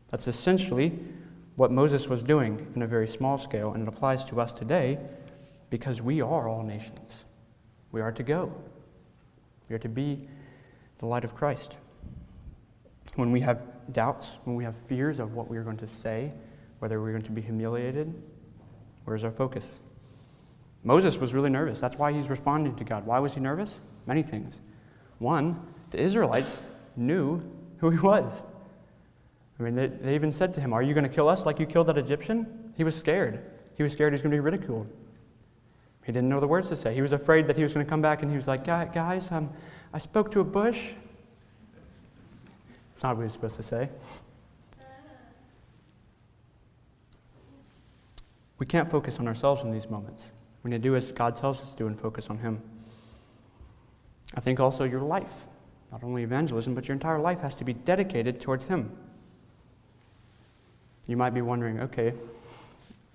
That's 0.09 0.27
essentially 0.29 0.99
what 1.57 1.71
Moses 1.71 2.07
was 2.07 2.23
doing 2.23 2.71
in 2.75 2.83
a 2.83 2.87
very 2.87 3.09
small 3.09 3.39
scale, 3.39 3.73
and 3.73 3.83
it 3.83 3.89
applies 3.89 4.25
to 4.27 4.41
us 4.41 4.53
today 4.53 4.99
because 5.71 6.03
we 6.03 6.21
are 6.21 6.49
all 6.49 6.63
nations. 6.63 7.25
We 7.97 8.03
are 8.03 8.13
to 8.13 8.23
go, 8.23 8.55
we 9.71 9.75
are 9.75 9.79
to 9.79 9.89
be 9.89 10.29
the 10.99 11.07
light 11.07 11.25
of 11.25 11.35
Christ. 11.35 11.79
When 13.15 13.33
we 13.33 13.41
have 13.41 13.63
doubts, 13.91 14.37
when 14.45 14.55
we 14.55 14.65
have 14.65 14.77
fears 14.77 15.19
of 15.19 15.33
what 15.33 15.49
we 15.49 15.57
are 15.57 15.63
going 15.63 15.79
to 15.79 15.87
say, 15.87 16.31
whether 16.81 17.01
we're 17.01 17.13
going 17.13 17.23
to 17.23 17.33
be 17.33 17.41
humiliated, 17.41 18.13
where's 19.07 19.25
our 19.25 19.31
focus? 19.31 19.81
Moses 20.85 21.17
was 21.17 21.33
really 21.33 21.49
nervous. 21.49 21.81
That's 21.81 21.97
why 21.97 22.13
he's 22.13 22.29
responding 22.29 22.77
to 22.77 22.85
God. 22.85 23.07
Why 23.07 23.19
was 23.19 23.33
he 23.33 23.41
nervous? 23.41 23.81
Many 24.05 24.23
things. 24.23 24.61
One, 25.19 25.59
the 25.89 25.99
Israelites 25.99 26.63
knew 26.97 27.51
who 27.79 27.89
he 27.89 27.99
was. 27.99 28.45
I 29.59 29.63
mean, 29.63 29.75
they, 29.75 29.87
they 29.87 30.15
even 30.15 30.33
said 30.33 30.53
to 30.53 30.61
him, 30.61 30.75
Are 30.75 30.83
you 30.83 30.93
going 30.93 31.09
to 31.09 31.15
kill 31.15 31.31
us 31.31 31.47
like 31.47 31.59
you 31.59 31.65
killed 31.65 31.87
that 31.87 31.97
Egyptian? 31.97 32.75
He 32.77 32.85
was 32.85 32.95
scared. 32.95 33.51
He 33.75 33.83
was 33.83 33.95
scared 33.95 34.13
he 34.13 34.17
was 34.17 34.21
going 34.21 34.33
to 34.33 34.37
be 34.37 34.41
ridiculed. 34.41 34.87
He 36.07 36.13
didn't 36.13 36.29
know 36.29 36.39
the 36.39 36.47
words 36.47 36.69
to 36.69 36.77
say. 36.77 36.95
He 36.95 37.03
was 37.03 37.13
afraid 37.13 37.49
that 37.49 37.57
he 37.57 37.65
was 37.65 37.75
going 37.75 37.85
to 37.85 37.91
come 37.91 38.01
back 38.01 38.23
and 38.23 38.31
he 38.31 38.37
was 38.37 38.47
like, 38.47 38.65
Guys, 38.65 39.33
um, 39.33 39.51
I 39.93 39.99
spoke 39.99 40.31
to 40.31 40.41
a 40.41 40.45
bush. 40.45 40.93
It's 42.95 43.03
not 43.03 43.17
what 43.17 43.23
he 43.23 43.25
was 43.25 43.33
supposed 43.33 43.57
to 43.57 43.65
say. 43.65 43.91
We 48.61 48.67
can't 48.67 48.89
focus 48.89 49.19
on 49.19 49.27
ourselves 49.27 49.65
in 49.65 49.73
these 49.73 49.91
moments. 49.91 50.31
We 50.63 50.71
need 50.71 50.79
to 50.79 50.89
do 50.89 50.95
as 50.95 51.11
God 51.11 51.35
tells 51.35 51.61
us 51.61 51.73
to 51.73 51.77
do 51.77 51.87
and 51.89 51.99
focus 51.99 52.31
on 52.31 52.39
Him. 52.39 52.63
I 54.35 54.41
think 54.41 54.61
also 54.61 54.85
your 54.85 55.03
life, 55.03 55.47
not 55.91 56.03
only 56.05 56.23
evangelism, 56.23 56.75
but 56.75 56.89
your 56.89 56.95
entire 56.95 57.19
life 57.19 57.41
has 57.41 57.55
to 57.57 57.65
be 57.65 57.73
dedicated 57.73 58.41
towards 58.41 58.67
Him. 58.67 58.97
You 61.07 61.17
might 61.17 61.35
be 61.35 61.43
wondering, 61.43 61.81
okay, 61.81 62.15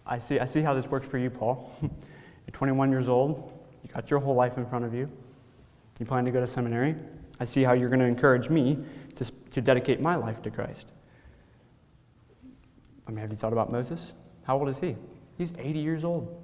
I 0.06 0.20
see, 0.20 0.40
I 0.40 0.46
see 0.46 0.62
how 0.62 0.74
this 0.74 0.88
works 0.88 1.08
for 1.08 1.18
you, 1.18 1.30
Paul. 1.30 1.72
You're 2.46 2.54
21 2.54 2.92
years 2.92 3.08
old, 3.08 3.52
you 3.84 3.90
got 3.94 4.10
your 4.10 4.20
whole 4.20 4.36
life 4.36 4.58
in 4.58 4.66
front 4.66 4.86
of 4.86 4.94
you, 4.94 5.10
you 6.02 6.06
plan 6.08 6.26
to 6.26 6.32
go 6.32 6.40
to 6.40 6.48
seminary. 6.48 6.96
I 7.40 7.46
see 7.46 7.64
how 7.64 7.74
you're 7.74 7.90
going 7.90 8.00
to 8.00 8.08
encourage 8.08 8.50
me 8.50 8.78
to, 9.16 9.26
to 9.52 9.62
dedicate 9.62 10.02
my 10.02 10.16
life 10.16 10.42
to 10.42 10.50
Christ. 10.50 10.88
I 13.08 13.12
mean, 13.12 13.20
have 13.20 13.30
you 13.30 13.38
thought 13.38 13.54
about 13.54 13.72
Moses? 13.72 14.16
How 14.44 14.58
old 14.58 14.70
is 14.70 14.80
he? 14.80 14.96
He's 15.38 15.54
80 15.60 15.80
years 15.80 16.04
old. 16.04 16.42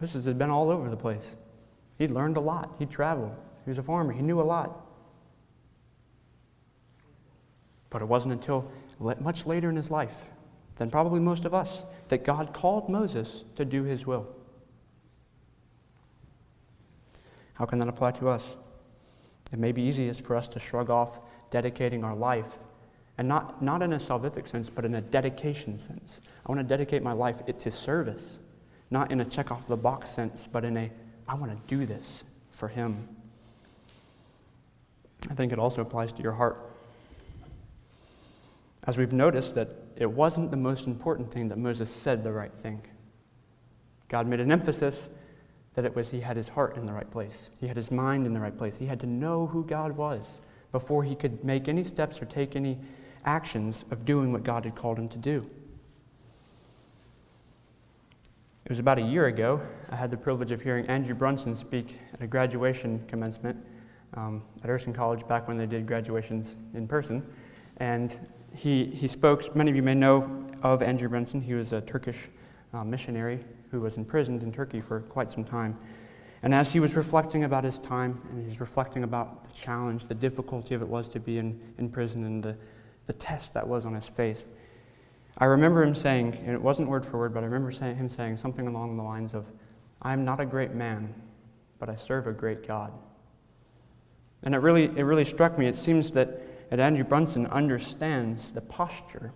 Moses 0.00 0.24
had 0.24 0.38
been 0.38 0.50
all 0.50 0.70
over 0.70 0.88
the 0.88 0.96
place. 0.96 1.34
He'd 1.98 2.12
learned 2.12 2.36
a 2.36 2.40
lot. 2.40 2.76
He'd 2.78 2.90
traveled. 2.90 3.34
He 3.64 3.70
was 3.70 3.78
a 3.78 3.82
farmer. 3.82 4.12
He 4.12 4.22
knew 4.22 4.40
a 4.40 4.42
lot. 4.42 4.86
But 7.90 8.02
it 8.02 8.06
wasn't 8.06 8.34
until 8.34 8.70
much 9.00 9.46
later 9.46 9.68
in 9.68 9.74
his 9.74 9.90
life, 9.90 10.30
than 10.76 10.90
probably 10.90 11.18
most 11.18 11.44
of 11.44 11.54
us, 11.54 11.84
that 12.08 12.24
God 12.24 12.52
called 12.52 12.88
Moses 12.88 13.44
to 13.56 13.64
do 13.64 13.82
his 13.82 14.06
will. 14.06 14.32
How 17.56 17.64
can 17.64 17.78
that 17.78 17.88
apply 17.88 18.12
to 18.12 18.28
us? 18.28 18.56
It 19.52 19.58
may 19.58 19.72
be 19.72 19.82
easiest 19.82 20.20
for 20.20 20.36
us 20.36 20.48
to 20.48 20.60
shrug 20.60 20.90
off 20.90 21.18
dedicating 21.50 22.04
our 22.04 22.14
life, 22.14 22.58
and 23.18 23.28
not, 23.28 23.62
not 23.62 23.82
in 23.82 23.92
a 23.92 23.98
salvific 23.98 24.46
sense, 24.46 24.68
but 24.68 24.84
in 24.84 24.94
a 24.94 25.00
dedication 25.00 25.78
sense. 25.78 26.20
I 26.44 26.52
want 26.52 26.60
to 26.60 26.68
dedicate 26.68 27.02
my 27.02 27.12
life 27.12 27.44
to 27.46 27.70
service, 27.70 28.40
not 28.90 29.10
in 29.10 29.20
a 29.20 29.24
check 29.24 29.50
off 29.50 29.66
the 29.66 29.76
box 29.76 30.10
sense, 30.10 30.46
but 30.46 30.64
in 30.64 30.76
a 30.76 30.90
I 31.28 31.34
want 31.34 31.50
to 31.50 31.58
do 31.66 31.86
this 31.86 32.24
for 32.50 32.68
Him. 32.68 33.08
I 35.30 35.34
think 35.34 35.52
it 35.52 35.58
also 35.58 35.82
applies 35.82 36.12
to 36.12 36.22
your 36.22 36.32
heart. 36.32 36.70
As 38.84 38.96
we've 38.96 39.12
noticed, 39.12 39.56
that 39.56 39.70
it 39.96 40.10
wasn't 40.10 40.52
the 40.52 40.56
most 40.56 40.86
important 40.86 41.32
thing 41.32 41.48
that 41.48 41.58
Moses 41.58 41.90
said 41.90 42.22
the 42.22 42.32
right 42.32 42.52
thing. 42.52 42.82
God 44.08 44.28
made 44.28 44.38
an 44.38 44.52
emphasis 44.52 45.08
that 45.76 45.84
it 45.84 45.94
was 45.94 46.08
he 46.08 46.20
had 46.20 46.36
his 46.36 46.48
heart 46.48 46.76
in 46.76 46.86
the 46.86 46.92
right 46.92 47.10
place. 47.10 47.50
He 47.60 47.68
had 47.68 47.76
his 47.76 47.92
mind 47.92 48.26
in 48.26 48.32
the 48.32 48.40
right 48.40 48.56
place. 48.56 48.78
He 48.78 48.86
had 48.86 48.98
to 49.00 49.06
know 49.06 49.46
who 49.46 49.64
God 49.64 49.92
was 49.92 50.38
before 50.72 51.04
he 51.04 51.14
could 51.14 51.44
make 51.44 51.68
any 51.68 51.84
steps 51.84 52.20
or 52.20 52.24
take 52.24 52.56
any 52.56 52.78
actions 53.24 53.84
of 53.90 54.04
doing 54.04 54.32
what 54.32 54.42
God 54.42 54.64
had 54.64 54.74
called 54.74 54.98
him 54.98 55.08
to 55.10 55.18
do. 55.18 55.46
It 58.64 58.70
was 58.70 58.78
about 58.78 58.98
a 58.98 59.02
year 59.02 59.26
ago, 59.26 59.62
I 59.90 59.96
had 59.96 60.10
the 60.10 60.16
privilege 60.16 60.50
of 60.50 60.60
hearing 60.60 60.86
Andrew 60.86 61.14
Brunson 61.14 61.54
speak 61.54 61.98
at 62.14 62.22
a 62.22 62.26
graduation 62.26 63.04
commencement 63.06 63.64
um, 64.14 64.42
at 64.64 64.70
Erskine 64.70 64.94
College 64.94 65.28
back 65.28 65.46
when 65.46 65.58
they 65.58 65.66
did 65.66 65.86
graduations 65.86 66.56
in 66.74 66.88
person. 66.88 67.24
And 67.76 68.18
he, 68.54 68.86
he 68.86 69.06
spoke, 69.06 69.54
many 69.54 69.70
of 69.70 69.76
you 69.76 69.82
may 69.82 69.94
know 69.94 70.48
of 70.62 70.82
Andrew 70.82 71.08
Brunson. 71.08 71.42
He 71.42 71.54
was 71.54 71.72
a 71.72 71.82
Turkish 71.82 72.28
uh, 72.76 72.84
missionary 72.84 73.40
who 73.70 73.80
was 73.80 73.96
imprisoned 73.96 74.42
in 74.42 74.52
Turkey 74.52 74.80
for 74.80 75.00
quite 75.00 75.30
some 75.30 75.44
time. 75.44 75.78
And 76.42 76.54
as 76.54 76.72
he 76.72 76.80
was 76.80 76.94
reflecting 76.94 77.44
about 77.44 77.64
his 77.64 77.78
time, 77.78 78.20
and 78.30 78.40
he 78.42 78.48
was 78.48 78.60
reflecting 78.60 79.02
about 79.02 79.44
the 79.44 79.54
challenge, 79.54 80.04
the 80.04 80.14
difficulty 80.14 80.74
of 80.74 80.82
it 80.82 80.88
was 80.88 81.08
to 81.10 81.20
be 81.20 81.38
in, 81.38 81.58
in 81.78 81.88
prison, 81.88 82.24
and 82.24 82.42
the, 82.42 82.56
the 83.06 83.12
test 83.14 83.54
that 83.54 83.66
was 83.66 83.86
on 83.86 83.94
his 83.94 84.08
faith, 84.08 84.56
I 85.38 85.46
remember 85.46 85.82
him 85.82 85.94
saying, 85.94 86.34
and 86.44 86.50
it 86.50 86.60
wasn't 86.60 86.88
word 86.88 87.04
for 87.04 87.18
word, 87.18 87.34
but 87.34 87.42
I 87.42 87.46
remember 87.46 87.70
him 87.70 88.08
saying 88.08 88.36
something 88.36 88.66
along 88.66 88.96
the 88.96 89.02
lines 89.02 89.34
of, 89.34 89.46
I 90.02 90.12
am 90.12 90.24
not 90.24 90.40
a 90.40 90.46
great 90.46 90.72
man, 90.72 91.14
but 91.78 91.88
I 91.88 91.94
serve 91.94 92.26
a 92.26 92.32
great 92.32 92.66
God. 92.66 92.98
And 94.42 94.54
it 94.54 94.58
really, 94.58 94.84
it 94.84 95.02
really 95.02 95.24
struck 95.24 95.58
me. 95.58 95.66
It 95.66 95.76
seems 95.76 96.10
that, 96.12 96.70
that 96.70 96.78
Andrew 96.78 97.04
Brunson 97.04 97.46
understands 97.46 98.52
the 98.52 98.60
posture 98.60 99.32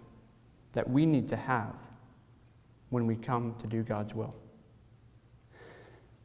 that 0.73 0.89
we 0.89 1.07
need 1.07 1.29
to 1.31 1.37
have 1.37 1.75
when 2.91 3.07
we 3.07 3.17
come 3.17 3.55
to 3.61 3.67
do 3.67 3.83
God's 3.83 4.15
will. 4.15 4.35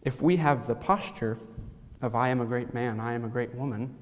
If 0.02 0.22
we 0.22 0.36
have 0.36 0.68
the 0.68 0.76
posture 0.76 1.38
of, 2.02 2.14
I 2.14 2.30
am 2.30 2.42
a 2.42 2.46
great 2.46 2.74
man, 2.74 3.00
I 3.00 3.14
am 3.14 3.24
a 3.24 3.30
great 3.30 3.54
woman, 3.56 3.96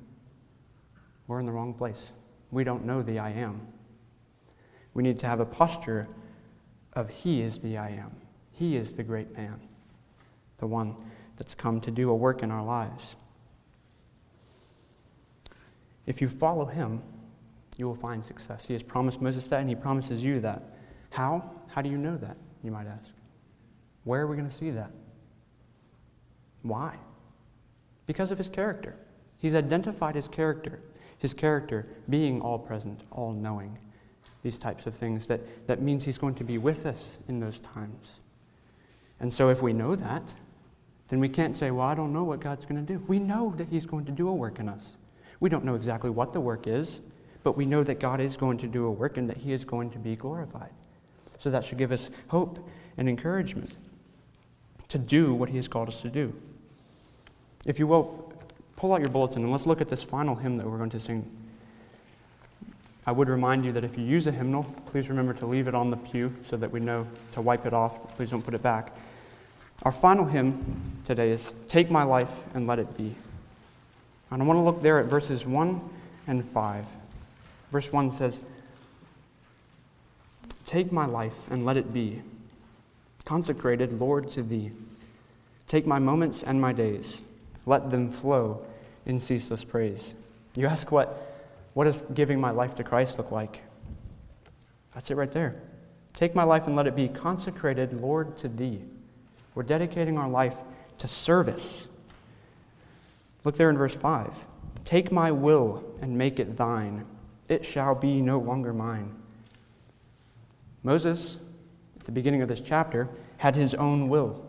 we're 1.28 1.40
in 1.40 1.46
the 1.46 1.52
wrong 1.52 1.74
place. 1.74 2.12
We 2.52 2.64
don't 2.64 2.86
know 2.86 3.02
the 3.02 3.20
I 3.20 3.32
am. 3.32 3.68
We 4.94 5.04
need 5.04 5.20
to 5.20 5.28
have 5.28 5.40
a 5.40 5.46
posture 5.46 6.08
of, 6.94 7.10
He 7.10 7.42
is 7.42 7.60
the 7.60 7.78
I 7.78 7.90
am. 7.90 8.16
He 8.52 8.76
is 8.76 8.94
the 8.94 9.04
great 9.04 9.36
man, 9.36 9.62
the 10.58 10.68
one 10.68 10.96
that's 11.38 11.56
come 11.56 11.82
to 11.82 11.92
do 11.92 12.10
a 12.10 12.16
work 12.16 12.44
in 12.44 12.52
our 12.52 12.64
lives. 12.64 13.16
If 16.06 16.22
you 16.22 16.28
follow 16.28 16.66
Him, 16.66 17.02
you 17.78 17.88
will 17.88 17.96
find 17.96 18.24
success. 18.24 18.66
He 18.66 18.74
has 18.74 18.84
promised 18.84 19.22
Moses 19.22 19.48
that, 19.48 19.62
and 19.62 19.70
He 19.70 19.76
promises 19.76 20.24
you 20.24 20.40
that. 20.42 20.76
How? 21.10 21.52
How 21.70 21.82
do 21.82 21.90
you 21.90 21.98
know 21.98 22.18
that? 22.18 22.38
You 22.64 22.72
might 22.72 22.88
ask. 22.88 23.12
Where 24.04 24.22
are 24.22 24.28
we 24.28 24.36
going 24.36 24.50
to 24.50 24.56
see 24.56 24.72
that? 24.72 24.92
Why? 26.62 26.96
Because 28.06 28.32
of 28.32 28.38
his 28.38 28.50
character. 28.50 28.96
He's 29.38 29.56
identified 29.56 30.16
his 30.16 30.28
character, 30.28 30.80
his 31.18 31.34
character 31.34 31.86
being 32.10 32.42
all 32.42 32.58
present, 32.58 33.02
all 33.12 33.34
knowing, 33.34 33.78
these 34.42 34.58
types 34.58 34.88
of 34.88 34.96
things. 34.96 35.26
That, 35.28 35.68
that 35.68 35.82
means 35.82 36.06
he's 36.06 36.18
going 36.18 36.36
to 36.36 36.44
be 36.44 36.58
with 36.58 36.86
us 36.86 37.20
in 37.28 37.40
those 37.40 37.60
times. 37.60 38.20
And 39.20 39.34
so 39.34 39.50
if 39.50 39.62
we 39.62 39.74
know 39.74 39.96
that, 39.96 40.34
then 41.10 41.20
we 41.20 41.30
can't 41.30 41.56
say, 41.56 41.72
well, 41.72 41.86
I 41.86 41.96
don't 41.96 42.14
know 42.14 42.24
what 42.24 42.40
God's 42.40 42.66
going 42.66 42.86
to 42.86 42.94
do. 42.94 43.04
We 43.08 43.20
know 43.20 43.54
that 43.58 43.68
he's 43.70 43.86
going 43.86 44.06
to 44.06 44.12
do 44.12 44.28
a 44.30 44.34
work 44.34 44.60
in 44.60 44.70
us. 44.70 44.96
We 45.40 45.50
don't 45.50 45.66
know 45.66 45.76
exactly 45.76 46.10
what 46.10 46.34
the 46.34 46.40
work 46.40 46.68
is, 46.68 47.02
but 47.44 47.58
we 47.58 47.66
know 47.66 47.84
that 47.84 48.00
God 48.00 48.22
is 48.22 48.38
going 48.38 48.58
to 48.60 48.68
do 48.68 48.86
a 48.86 48.92
work 48.92 49.18
and 49.18 49.30
that 49.30 49.38
he 49.38 49.52
is 49.52 49.66
going 49.66 49.90
to 49.92 50.00
be 50.00 50.16
glorified. 50.16 50.72
So 51.44 51.50
that 51.50 51.66
should 51.66 51.78
give 51.78 51.92
us 51.92 52.10
hope 52.30 52.58
and 52.96 53.10
encouragement 53.10 53.70
to 54.88 54.98
do 54.98 55.34
what 55.34 55.50
He 55.50 55.58
has 55.58 55.68
called 55.68 55.90
us 55.90 56.02
to 56.02 56.10
do. 56.10 56.34
If 57.66 57.80
you 57.80 57.86
will, 57.86 58.32
pull 58.78 58.94
out 58.94 59.02
your 59.02 59.10
bulletin 59.10 59.42
and 59.42 59.52
let's 59.52 59.66
look 59.66 59.82
at 59.82 59.90
this 59.90 60.02
final 60.02 60.36
hymn 60.36 60.56
that 60.56 60.66
we're 60.66 60.78
going 60.78 60.90
to 60.92 61.02
sing. 61.02 61.30
I 63.06 63.12
would 63.12 63.28
remind 63.28 63.66
you 63.66 63.74
that 63.74 63.84
if 63.84 63.98
you 63.98 64.06
use 64.06 64.26
a 64.26 64.32
hymnal, 64.32 64.64
please 64.86 65.10
remember 65.10 65.34
to 65.34 65.46
leave 65.46 65.68
it 65.68 65.76
on 65.76 65.92
the 65.92 65.98
pew 65.98 66.34
so 66.46 66.56
that 66.56 66.72
we 66.72 66.80
know 66.80 67.06
to 67.34 67.42
wipe 67.42 67.66
it 67.66 67.74
off. 67.74 68.16
Please 68.16 68.30
don't 68.30 68.42
put 68.42 68.54
it 68.54 68.62
back. 68.62 68.96
Our 69.84 69.92
final 69.92 70.24
hymn 70.24 71.02
today 71.04 71.32
is 71.32 71.54
Take 71.68 71.92
My 71.92 72.04
Life 72.04 72.46
and 72.54 72.68
Let 72.68 72.80
It 72.80 72.96
Be. 72.96 73.14
And 74.32 74.42
I 74.42 74.46
want 74.46 74.60
to 74.60 74.62
look 74.62 74.82
there 74.82 74.98
at 74.98 75.08
verses 75.08 75.46
1 75.46 75.90
and 76.28 76.46
5. 76.46 76.88
Verse 77.70 77.92
1 77.92 78.12
says, 78.12 78.46
Take 80.74 80.92
my 80.92 81.06
life 81.06 81.52
and 81.52 81.66
let 81.66 81.78
it 81.78 81.94
be 81.94 82.24
consecrated, 83.26 83.94
Lord, 83.94 84.28
to 84.30 84.42
thee. 84.42 84.72
Take 85.68 85.86
my 85.86 86.00
moments 86.00 86.42
and 86.42 86.60
my 86.60 86.74
days, 86.74 87.22
let 87.68 87.92
them 87.92 88.10
flow 88.10 88.66
in 89.06 89.20
ceaseless 89.20 89.64
praise. 89.64 90.16
You 90.56 90.66
ask, 90.66 90.92
what, 90.92 91.46
what 91.76 91.84
does 91.84 92.02
giving 92.16 92.42
my 92.42 92.50
life 92.50 92.74
to 92.78 92.84
Christ 92.84 93.20
look 93.20 93.30
like? 93.30 93.62
That's 94.96 95.12
it 95.12 95.16
right 95.16 95.32
there. 95.32 95.62
Take 96.12 96.34
my 96.34 96.44
life 96.44 96.66
and 96.66 96.76
let 96.76 96.88
it 96.88 96.96
be 96.96 97.08
consecrated, 97.08 97.94
Lord, 97.94 98.36
to 98.38 98.48
thee. 98.48 98.82
We're 99.54 99.62
dedicating 99.62 100.18
our 100.18 100.28
life 100.28 100.58
to 100.98 101.08
service. 101.08 101.86
Look 103.44 103.58
there 103.58 103.70
in 103.70 103.78
verse 103.78 103.96
5. 103.96 104.44
Take 104.86 105.12
my 105.12 105.32
will 105.32 105.84
and 106.02 106.18
make 106.18 106.40
it 106.40 106.58
thine. 106.58 107.06
It 107.48 107.64
shall 107.64 107.94
be 107.94 108.22
no 108.22 108.40
longer 108.40 108.74
mine. 108.74 109.14
Moses, 110.84 111.38
at 111.98 112.06
the 112.06 112.12
beginning 112.12 112.42
of 112.42 112.48
this 112.48 112.62
chapter, 112.62 113.10
had 113.38 113.56
his 113.56 113.74
own 113.74 114.10
will. 114.10 114.46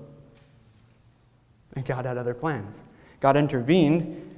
And 1.75 1.85
God 1.85 2.05
had 2.05 2.18
other 2.18 2.35
plans. 2.35 2.83
God 3.20 3.37
intervened, 3.37 4.31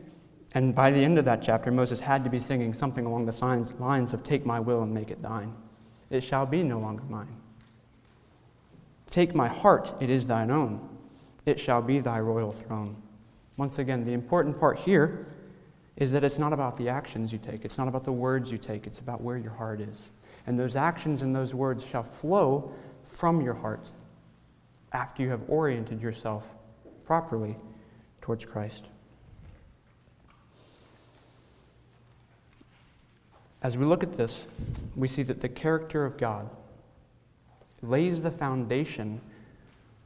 and 0.52 0.74
by 0.74 0.90
the 0.90 1.04
end 1.04 1.18
of 1.18 1.24
that 1.24 1.42
chapter, 1.42 1.70
Moses 1.70 2.00
had 2.00 2.24
to 2.24 2.30
be 2.30 2.40
singing 2.40 2.72
something 2.72 3.04
along 3.04 3.26
the 3.26 3.74
lines 3.78 4.12
of, 4.12 4.22
Take 4.22 4.46
my 4.46 4.61
will 4.61 4.82
and 4.82 4.92
make 4.92 5.11
it 5.11 5.22
thine. 5.22 5.54
It 6.11 6.22
shall 6.22 6.46
be 6.46 6.62
no 6.62 6.78
longer 6.78 7.02
mine. 7.09 7.37
Take 9.11 9.35
my 9.35 9.48
heart, 9.48 9.94
it 10.00 10.11
is 10.11 10.26
thine 10.26 10.50
own. 10.50 10.88
It 11.44 11.61
shall 11.61 11.80
be 11.80 12.00
thy 12.00 12.20
royal 12.20 12.52
throne. 12.52 12.96
Once 13.56 13.78
again, 13.78 14.04
the 14.04 14.12
important 14.12 14.59
part 14.59 14.78
here 14.78 15.26
is 15.96 16.12
that 16.12 16.22
it's 16.22 16.38
not 16.38 16.52
about 16.52 16.76
the 16.76 16.88
actions 16.88 17.32
you 17.32 17.38
take, 17.38 17.64
it's 17.64 17.78
not 17.78 17.88
about 17.88 18.04
the 18.04 18.12
words 18.12 18.50
you 18.50 18.59
take, 18.59 18.87
it's 18.87 18.98
about 18.98 19.22
where 19.22 19.38
your 19.38 19.52
heart 19.52 19.80
is. 19.80 20.11
And 20.46 20.59
those 20.59 20.76
actions 20.76 21.22
and 21.22 21.35
those 21.35 21.54
words 21.54 21.85
shall 21.85 22.04
flow 22.04 22.72
from 23.02 23.40
your 23.40 23.54
heart 23.54 23.90
after 24.92 25.22
you 25.22 25.30
have 25.30 25.48
oriented 25.48 26.00
yourself 26.00 26.54
properly 27.04 27.56
towards 28.20 28.44
Christ. 28.44 28.87
As 33.62 33.76
we 33.76 33.85
look 33.85 34.02
at 34.02 34.14
this, 34.14 34.46
we 34.94 35.09
see 35.09 35.22
that 35.24 35.40
the 35.40 35.48
character 35.48 36.04
of 36.04 36.16
God 36.16 36.48
lays 37.82 38.22
the 38.22 38.30
foundation 38.30 39.20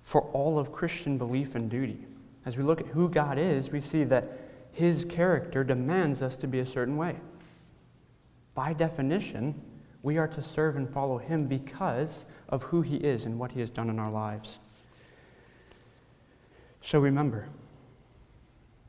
for 0.00 0.22
all 0.32 0.58
of 0.58 0.72
Christian 0.72 1.18
belief 1.18 1.54
and 1.54 1.70
duty. 1.70 2.06
As 2.46 2.56
we 2.56 2.62
look 2.62 2.80
at 2.80 2.86
who 2.86 3.08
God 3.08 3.38
is, 3.38 3.70
we 3.70 3.80
see 3.80 4.04
that 4.04 4.38
his 4.72 5.04
character 5.04 5.62
demands 5.62 6.22
us 6.22 6.36
to 6.38 6.46
be 6.46 6.58
a 6.60 6.66
certain 6.66 6.96
way. 6.96 7.16
By 8.54 8.72
definition, 8.72 9.60
we 10.02 10.18
are 10.18 10.28
to 10.28 10.42
serve 10.42 10.76
and 10.76 10.88
follow 10.88 11.18
him 11.18 11.46
because 11.46 12.24
of 12.48 12.64
who 12.64 12.82
he 12.82 12.96
is 12.96 13.26
and 13.26 13.38
what 13.38 13.52
he 13.52 13.60
has 13.60 13.70
done 13.70 13.90
in 13.90 13.98
our 13.98 14.10
lives. 14.10 14.58
So 16.80 16.98
remember, 16.98 17.48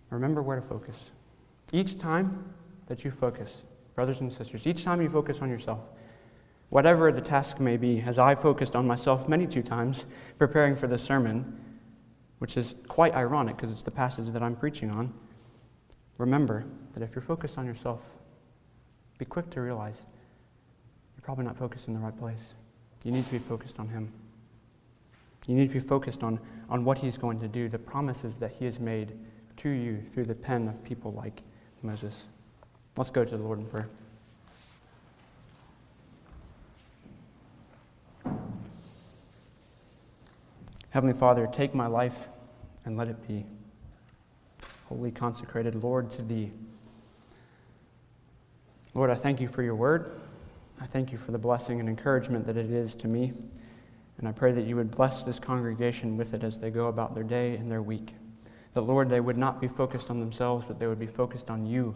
remember 0.10 0.41
where 0.41 0.56
to 0.56 0.62
focus. 0.62 1.12
Each 1.74 1.97
time 1.97 2.54
that 2.88 3.04
you 3.04 3.12
focus, 3.12 3.63
brothers 3.95 4.21
and 4.21 4.32
sisters, 4.32 4.65
each 4.65 4.84
time 4.84 5.02
you 5.02 5.10
focus 5.10 5.41
on 5.41 5.50
yourself, 5.50 5.80
whatever 6.69 7.12
the 7.12 7.21
task 7.21 7.60
may 7.60 7.76
be, 7.76 8.02
as 8.02 8.17
I 8.17 8.36
focused 8.36 8.76
on 8.76 8.88
myself 8.88 9.28
many 9.28 9.45
two 9.45 9.62
times 9.62 10.06
preparing 10.38 10.76
for 10.76 10.88
this 10.88 11.04
sermon, 11.04 11.60
which 12.39 12.56
is 12.56 12.76
quite 12.88 13.13
ironic 13.13 13.58
because 13.58 13.71
it's 13.71 13.82
the 13.82 13.91
passage 13.91 14.28
that 14.30 14.41
I'm 14.41 14.56
preaching 14.56 14.89
on, 14.89 15.13
remember 16.17 16.65
that 16.93 17.04
if 17.04 17.13
you're 17.13 17.21
focused 17.21 17.58
on 17.58 17.65
yourself, 17.65 18.15
be 19.17 19.26
quick 19.26 19.50
to 19.52 19.62
realize 19.62 20.06
you're 21.21 21.25
probably 21.25 21.45
not 21.45 21.55
focused 21.55 21.88
in 21.88 21.93
the 21.93 21.99
right 21.99 22.17
place. 22.17 22.55
You 23.03 23.12
need 23.12 23.25
to 23.27 23.31
be 23.31 23.38
focused 23.38 23.79
on 23.79 23.88
Him. 23.88 24.12
You 25.45 25.53
need 25.53 25.67
to 25.67 25.73
be 25.73 25.79
focused 25.79 26.23
on, 26.23 26.39
on 26.67 26.84
what 26.84 26.97
He's 26.97 27.15
going 27.15 27.39
to 27.41 27.47
do, 27.47 27.69
the 27.69 27.77
promises 27.77 28.38
that 28.38 28.53
He 28.57 28.65
has 28.65 28.79
made 28.79 29.19
to 29.57 29.69
you 29.69 30.01
through 30.12 30.25
the 30.25 30.34
pen 30.34 30.67
of 30.67 30.84
people 30.84 31.12
like 31.12 31.43
Moses. 31.84 32.25
Let's 32.97 33.12
go 33.12 33.23
to 33.23 33.38
the 33.38 33.43
Lord 33.43 33.60
in 33.60 33.67
prayer. 33.67 33.88
Heavenly 40.89 41.13
Father, 41.13 41.47
take 41.53 41.75
my 41.75 41.86
life 41.86 42.29
and 42.84 42.97
let 42.97 43.07
it 43.07 43.27
be 43.27 43.45
wholly 44.86 45.12
consecrated, 45.12 45.75
Lord, 45.75 46.10
to 46.12 46.23
Thee. 46.23 46.51
Lord, 48.95 49.12
I 49.12 49.15
thank 49.15 49.39
you 49.39 49.47
for 49.47 49.62
your 49.62 49.75
word. 49.75 50.19
I 50.81 50.85
thank 50.87 51.11
you 51.11 51.17
for 51.19 51.31
the 51.31 51.37
blessing 51.37 51.79
and 51.79 51.87
encouragement 51.87 52.47
that 52.47 52.57
it 52.57 52.71
is 52.71 52.95
to 52.95 53.07
me. 53.07 53.33
And 54.17 54.27
I 54.27 54.31
pray 54.31 54.51
that 54.51 54.65
you 54.65 54.75
would 54.77 54.89
bless 54.89 55.23
this 55.23 55.39
congregation 55.39 56.17
with 56.17 56.33
it 56.33 56.43
as 56.43 56.59
they 56.59 56.71
go 56.71 56.87
about 56.87 57.13
their 57.13 57.23
day 57.23 57.55
and 57.55 57.71
their 57.71 57.83
week. 57.83 58.15
That, 58.73 58.81
Lord, 58.81 59.07
they 59.07 59.19
would 59.19 59.37
not 59.37 59.61
be 59.61 59.67
focused 59.67 60.09
on 60.09 60.19
themselves, 60.19 60.65
but 60.65 60.79
they 60.79 60.87
would 60.87 60.99
be 60.99 61.05
focused 61.05 61.51
on 61.51 61.67
you 61.67 61.93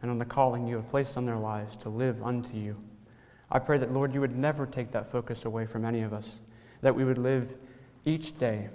and 0.00 0.10
on 0.10 0.18
the 0.18 0.24
calling 0.24 0.68
you 0.68 0.76
have 0.76 0.88
placed 0.88 1.16
on 1.16 1.24
their 1.24 1.36
lives 1.36 1.76
to 1.78 1.88
live 1.88 2.22
unto 2.22 2.56
you. 2.56 2.76
I 3.50 3.58
pray 3.58 3.76
that, 3.78 3.92
Lord, 3.92 4.14
you 4.14 4.20
would 4.20 4.36
never 4.36 4.66
take 4.66 4.92
that 4.92 5.10
focus 5.10 5.44
away 5.44 5.66
from 5.66 5.84
any 5.84 6.02
of 6.02 6.12
us, 6.12 6.38
that 6.80 6.94
we 6.94 7.04
would 7.04 7.18
live 7.18 7.58
each 8.04 8.38
day 8.38 8.68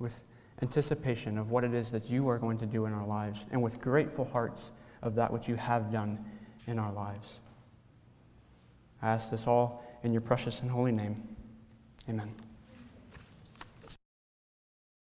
with 0.00 0.22
anticipation 0.60 1.38
of 1.38 1.52
what 1.52 1.62
it 1.62 1.72
is 1.72 1.90
that 1.92 2.10
you 2.10 2.28
are 2.28 2.38
going 2.38 2.58
to 2.58 2.66
do 2.66 2.86
in 2.86 2.92
our 2.92 3.06
lives 3.06 3.46
and 3.52 3.62
with 3.62 3.80
grateful 3.80 4.24
hearts 4.24 4.72
of 5.02 5.14
that 5.14 5.32
which 5.32 5.46
you 5.46 5.54
have 5.54 5.92
done 5.92 6.18
in 6.66 6.80
our 6.80 6.92
lives. 6.92 7.38
I 9.02 9.08
ask 9.08 9.30
this 9.30 9.46
all 9.46 9.84
in 10.02 10.12
your 10.12 10.20
precious 10.20 10.60
and 10.60 10.70
holy 10.70 10.92
name. 10.92 11.36
Amen. 12.08 12.34